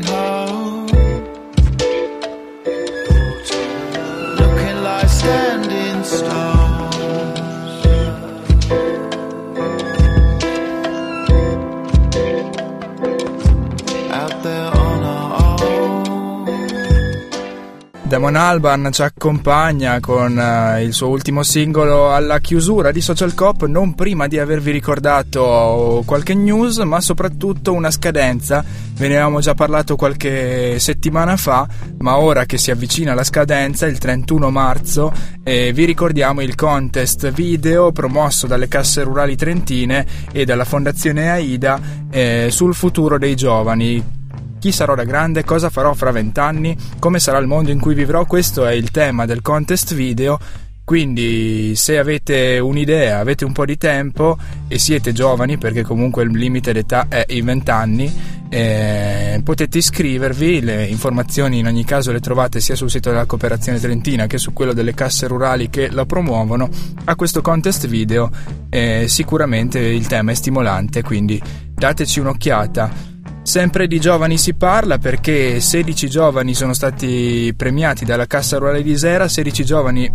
Damon 18.19 18.35
Alban 18.35 18.89
ci 18.91 19.01
accompagna 19.01 20.01
con 20.01 20.35
uh, 20.35 20.77
il 20.81 20.91
suo 20.91 21.07
ultimo 21.07 21.41
singolo 21.41 22.13
alla 22.13 22.39
chiusura 22.39 22.91
di 22.91 22.99
Social 22.99 23.33
Cop, 23.33 23.65
non 23.65 23.95
prima 23.95 24.27
di 24.27 24.37
avervi 24.37 24.71
ricordato 24.71 26.03
qualche 26.05 26.33
news, 26.33 26.79
ma 26.79 26.99
soprattutto 26.99 27.71
una 27.71 27.89
scadenza. 27.89 28.61
Ve 28.95 29.07
ne 29.07 29.13
avevamo 29.13 29.39
già 29.39 29.53
parlato 29.53 29.95
qualche 29.95 30.79
settimana 30.79 31.37
fa, 31.37 31.65
ma 31.99 32.17
ora 32.17 32.43
che 32.43 32.57
si 32.57 32.71
avvicina 32.71 33.13
la 33.13 33.23
scadenza, 33.23 33.85
il 33.85 33.97
31 33.97 34.49
marzo, 34.51 35.13
eh, 35.41 35.71
vi 35.71 35.85
ricordiamo 35.85 36.41
il 36.41 36.55
contest 36.55 37.31
video 37.31 37.93
promosso 37.93 38.47
dalle 38.47 38.67
casse 38.67 39.01
rurali 39.03 39.37
trentine 39.37 40.05
e 40.33 40.43
dalla 40.43 40.65
Fondazione 40.65 41.31
AIDA 41.31 41.79
eh, 42.11 42.47
sul 42.51 42.75
futuro 42.75 43.17
dei 43.17 43.35
giovani 43.35 44.18
chi 44.59 44.71
sarò 44.71 44.93
da 44.93 45.05
grande, 45.05 45.43
cosa 45.43 45.69
farò 45.69 45.93
fra 45.93 46.11
vent'anni, 46.11 46.77
come 46.99 47.19
sarà 47.19 47.37
il 47.37 47.47
mondo 47.47 47.71
in 47.71 47.79
cui 47.79 47.95
vivrò, 47.95 48.25
questo 48.25 48.65
è 48.65 48.73
il 48.73 48.91
tema 48.91 49.25
del 49.25 49.41
contest 49.41 49.93
video. 49.93 50.37
Quindi 50.83 51.75
se 51.75 51.99
avete 51.99 52.57
un'idea, 52.57 53.19
avete 53.19 53.45
un 53.45 53.51
po' 53.51 53.63
di 53.63 53.77
tempo 53.77 54.37
e 54.67 54.79
siete 54.79 55.13
giovani, 55.13 55.59
perché 55.59 55.83
comunque 55.83 56.23
il 56.23 56.31
limite 56.31 56.73
d'età 56.73 57.05
è 57.07 57.25
i 57.27 57.41
20 57.41 57.69
anni, 57.69 58.11
eh, 58.49 59.39
potete 59.43 59.77
iscrivervi, 59.77 60.61
le 60.61 60.85
informazioni 60.85 61.59
in 61.59 61.67
ogni 61.67 61.85
caso 61.85 62.11
le 62.11 62.19
trovate 62.19 62.59
sia 62.59 62.75
sul 62.75 62.89
sito 62.89 63.11
della 63.11 63.27
Cooperazione 63.27 63.79
Trentina 63.79 64.25
che 64.25 64.39
su 64.39 64.51
quello 64.51 64.73
delle 64.73 64.95
casse 64.95 65.27
rurali 65.27 65.69
che 65.69 65.89
la 65.91 66.07
promuovono. 66.07 66.67
A 67.03 67.15
questo 67.15 67.41
contest 67.41 67.85
video 67.85 68.31
eh, 68.69 69.05
sicuramente 69.07 69.77
il 69.77 70.07
tema 70.07 70.31
è 70.31 70.33
stimolante, 70.33 71.03
quindi 71.03 71.39
dateci 71.71 72.19
un'occhiata. 72.19 73.08
Sempre 73.49 73.87
di 73.87 73.99
giovani 73.99 74.37
si 74.37 74.53
parla 74.53 74.99
perché 74.99 75.59
16 75.59 76.07
giovani 76.07 76.53
sono 76.53 76.75
stati 76.75 77.51
premiati 77.57 78.05
dalla 78.05 78.27
Cassa 78.27 78.59
Rurale 78.59 78.83
di 78.83 78.91
Isera, 78.91 79.27
16 79.27 79.65
giovani 79.65 80.07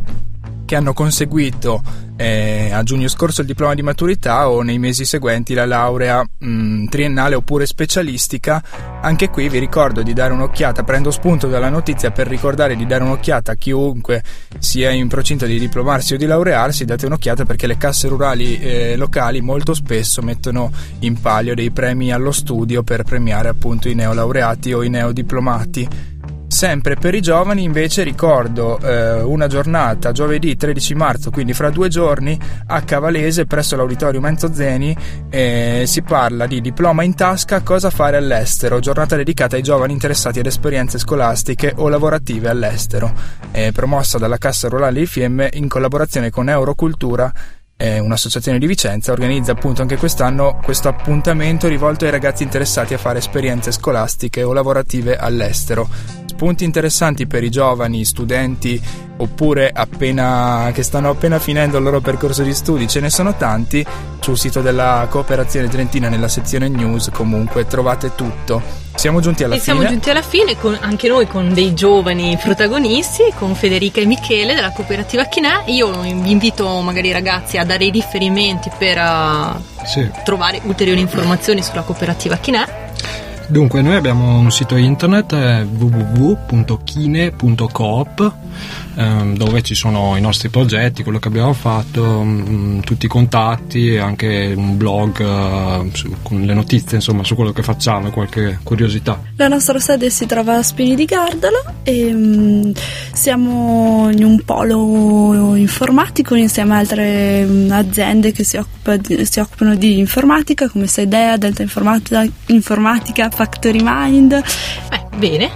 che 0.64 0.76
hanno 0.76 0.92
conseguito 0.92 1.82
eh, 2.16 2.70
a 2.72 2.82
giugno 2.84 3.08
scorso 3.08 3.40
il 3.40 3.46
diploma 3.46 3.74
di 3.74 3.82
maturità 3.82 4.48
o 4.48 4.62
nei 4.62 4.78
mesi 4.78 5.04
seguenti 5.04 5.52
la 5.52 5.66
laurea 5.66 6.22
mh, 6.22 6.46
mm, 6.46 6.86
triennale 6.86 7.34
oppure 7.34 7.66
specialistica. 7.66 8.62
Anche 9.00 9.30
qui 9.30 9.48
vi 9.48 9.58
ricordo 9.58 10.02
di 10.02 10.12
dare 10.12 10.32
un'occhiata, 10.32 10.84
prendo 10.84 11.10
spunto 11.10 11.48
dalla 11.48 11.68
notizia 11.68 12.10
per 12.10 12.26
ricordare 12.28 12.76
di 12.76 12.86
dare 12.86 13.04
un'occhiata 13.04 13.52
a 13.52 13.54
chiunque 13.56 14.22
sia 14.58 14.90
in 14.90 15.08
procinto 15.08 15.44
di 15.46 15.58
diplomarsi 15.58 16.14
o 16.14 16.16
di 16.16 16.26
laurearsi, 16.26 16.84
date 16.84 17.06
un'occhiata 17.06 17.44
perché 17.44 17.66
le 17.66 17.76
casse 17.76 18.08
rurali 18.08 18.58
eh, 18.58 18.96
locali 18.96 19.40
molto 19.40 19.74
spesso 19.74 20.22
mettono 20.22 20.70
in 21.00 21.20
palio 21.20 21.54
dei 21.54 21.70
premi 21.70 22.12
allo 22.12 22.32
studio 22.32 22.82
per 22.82 23.02
premiare 23.02 23.48
appunto 23.48 23.88
i 23.88 23.94
neolaureati 23.94 24.72
o 24.72 24.82
i 24.82 24.88
neodiplomati 24.88 26.12
Sempre 26.54 26.94
per 26.94 27.16
i 27.16 27.20
giovani 27.20 27.64
invece 27.64 28.04
ricordo 28.04 28.78
eh, 28.78 29.20
una 29.20 29.48
giornata 29.48 30.12
giovedì 30.12 30.54
13 30.54 30.94
marzo, 30.94 31.32
quindi 31.32 31.52
fra 31.52 31.68
due 31.68 31.88
giorni, 31.88 32.38
a 32.68 32.80
Cavalese 32.82 33.44
presso 33.44 33.74
l'Auditorium 33.74 34.24
Enzo 34.26 34.54
Zeni 34.54 34.96
eh, 35.30 35.82
si 35.84 36.02
parla 36.02 36.46
di 36.46 36.60
diploma 36.60 37.02
in 37.02 37.16
tasca, 37.16 37.62
cosa 37.62 37.90
fare 37.90 38.18
all'estero, 38.18 38.78
giornata 38.78 39.16
dedicata 39.16 39.56
ai 39.56 39.62
giovani 39.62 39.94
interessati 39.94 40.38
ad 40.38 40.46
esperienze 40.46 41.00
scolastiche 41.00 41.72
o 41.74 41.88
lavorative 41.88 42.48
all'estero, 42.48 43.12
eh, 43.50 43.72
promossa 43.72 44.18
dalla 44.18 44.38
Cassa 44.38 44.68
Rurale 44.68 45.00
di 45.00 45.06
Fiemme 45.06 45.50
in 45.54 45.66
collaborazione 45.66 46.30
con 46.30 46.48
Eurocultura 46.48 47.32
è 47.76 47.98
un'associazione 47.98 48.60
di 48.60 48.68
Vicenza, 48.68 49.10
organizza 49.10 49.50
appunto 49.50 49.82
anche 49.82 49.96
quest'anno 49.96 50.60
questo 50.62 50.86
appuntamento 50.86 51.66
rivolto 51.66 52.04
ai 52.04 52.12
ragazzi 52.12 52.44
interessati 52.44 52.94
a 52.94 52.98
fare 52.98 53.18
esperienze 53.18 53.72
scolastiche 53.72 54.44
o 54.44 54.52
lavorative 54.52 55.16
all'estero. 55.16 56.23
Spunti 56.34 56.64
interessanti 56.64 57.28
per 57.28 57.44
i 57.44 57.48
giovani 57.50 58.04
studenti 58.04 58.80
oppure 59.18 59.70
appena, 59.72 60.68
che 60.74 60.82
stanno 60.82 61.10
appena 61.10 61.38
finendo 61.38 61.78
il 61.78 61.84
loro 61.84 62.00
percorso 62.00 62.42
di 62.42 62.52
studi, 62.52 62.88
ce 62.88 62.98
ne 62.98 63.08
sono 63.08 63.36
tanti. 63.36 63.86
Sul 64.18 64.36
sito 64.36 64.60
della 64.60 65.06
Cooperazione 65.08 65.68
Trentina, 65.68 66.08
nella 66.08 66.26
sezione 66.26 66.68
news, 66.68 67.10
comunque 67.12 67.66
trovate 67.68 68.16
tutto. 68.16 68.60
Siamo 68.96 69.20
giunti 69.20 69.44
alla 69.44 69.54
e 69.54 69.60
fine. 69.60 69.76
siamo 69.76 69.88
giunti 69.88 70.10
alla 70.10 70.22
fine, 70.22 70.56
con, 70.58 70.76
anche 70.80 71.06
noi 71.06 71.28
con 71.28 71.54
dei 71.54 71.72
giovani 71.72 72.36
protagonisti, 72.42 73.32
con 73.38 73.54
Federica 73.54 74.00
e 74.00 74.04
Michele 74.06 74.54
della 74.54 74.72
cooperativa 74.72 75.24
Chinè. 75.26 75.62
Io 75.66 76.00
vi 76.00 76.32
invito 76.32 76.68
magari 76.80 77.08
i 77.08 77.12
ragazzi 77.12 77.58
a 77.58 77.64
dare 77.64 77.84
i 77.84 77.90
riferimenti 77.90 78.72
per 78.76 78.98
uh, 78.98 79.84
Sì. 79.84 80.10
trovare 80.24 80.60
ulteriori 80.64 81.00
informazioni 81.00 81.62
sulla 81.62 81.82
cooperativa 81.82 82.36
Chinè. 82.36 82.82
Dunque, 83.46 83.82
noi 83.82 83.96
abbiamo 83.96 84.38
un 84.38 84.50
sito 84.50 84.76
internet 84.76 85.32
eh, 85.32 85.62
www.kine.coop 85.64 86.62
ehm, 88.96 89.36
dove 89.36 89.62
ci 89.62 89.74
sono 89.74 90.16
i 90.16 90.20
nostri 90.20 90.48
progetti, 90.48 91.02
quello 91.02 91.18
che 91.18 91.28
abbiamo 91.28 91.52
fatto, 91.52 92.22
mm, 92.22 92.80
tutti 92.80 93.06
i 93.06 93.08
contatti, 93.08 93.96
anche 93.96 94.52
un 94.56 94.76
blog 94.76 95.20
eh, 95.20 95.90
su- 95.92 96.14
con 96.22 96.42
le 96.42 96.54
notizie 96.54 96.96
insomma 96.96 97.24
su 97.24 97.34
quello 97.34 97.52
che 97.52 97.62
facciamo 97.62 98.08
e 98.08 98.10
qualche 98.10 98.58
curiosità. 98.62 99.20
La 99.36 99.48
nostra 99.48 99.78
sede 99.78 100.10
si 100.10 100.26
trova 100.26 100.56
a 100.56 100.62
Spini 100.62 100.94
di 100.94 101.04
Gardolo 101.04 101.62
e 101.82 102.12
mm, 102.12 102.70
siamo 103.12 104.10
in 104.10 104.24
un 104.24 104.40
polo 104.44 105.54
informatico 105.56 106.34
insieme 106.34 106.74
a 106.74 106.78
altre 106.78 107.44
mm, 107.44 107.70
aziende 107.70 108.32
che 108.32 108.44
si, 108.44 108.56
occupa 108.56 108.96
di- 108.96 109.24
si 109.24 109.40
occupano 109.40 109.74
di 109.74 109.98
informatica 109.98 110.68
come 110.68 110.86
Saidea, 110.86 111.36
Delta 111.36 111.62
Informatica, 111.62 112.24
Informatica 112.46 113.30
Factory 113.30 113.80
Mind. 113.82 114.42
Beh, 114.88 115.16
bene. 115.16 115.50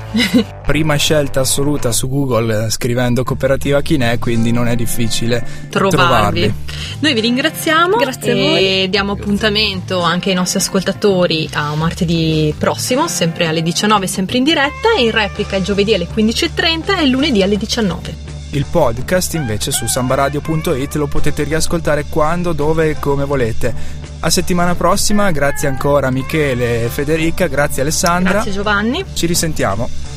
Prima 0.66 0.96
scelta 0.96 1.40
assoluta 1.40 1.92
su 1.92 2.08
Google 2.08 2.70
scrivendo 2.70 3.22
cooperativa 3.28 3.82
Chinè, 3.82 4.18
quindi 4.18 4.52
non 4.52 4.68
è 4.68 4.74
difficile 4.74 5.46
trovarvi. 5.68 5.96
trovarvi. 5.96 6.54
Noi 7.00 7.12
vi 7.12 7.20
ringraziamo 7.20 7.96
Grazie 7.96 8.32
a 8.32 8.34
e 8.34 8.40
voi. 8.40 8.88
diamo 8.88 9.12
appuntamento 9.12 10.00
anche 10.00 10.30
ai 10.30 10.34
nostri 10.34 10.58
ascoltatori 10.58 11.46
a 11.52 11.74
martedì 11.74 12.54
prossimo, 12.56 13.06
sempre 13.06 13.46
alle 13.46 13.60
19, 13.60 14.06
sempre 14.06 14.38
in 14.38 14.44
diretta, 14.44 14.94
e 14.96 15.02
in 15.02 15.10
replica 15.10 15.56
il 15.56 15.64
giovedì 15.64 15.92
alle 15.92 16.06
15.30 16.06 16.98
e 16.98 17.02
il 17.02 17.10
lunedì 17.10 17.42
alle 17.42 17.58
19. 17.58 18.26
Il 18.52 18.64
podcast 18.70 19.34
invece 19.34 19.70
su 19.72 19.86
sambaradio.it 19.86 20.94
lo 20.94 21.06
potete 21.06 21.42
riascoltare 21.42 22.06
quando, 22.08 22.54
dove 22.54 22.88
e 22.88 22.98
come 22.98 23.26
volete. 23.26 23.74
A 24.20 24.30
settimana 24.30 24.74
prossima, 24.74 25.30
grazie 25.30 25.68
ancora 25.68 26.10
Michele 26.10 26.84
e 26.84 26.88
Federica, 26.88 27.46
grazie 27.46 27.82
Alessandra. 27.82 28.32
Grazie 28.32 28.52
Giovanni. 28.52 29.04
Ci 29.12 29.26
risentiamo. 29.26 30.07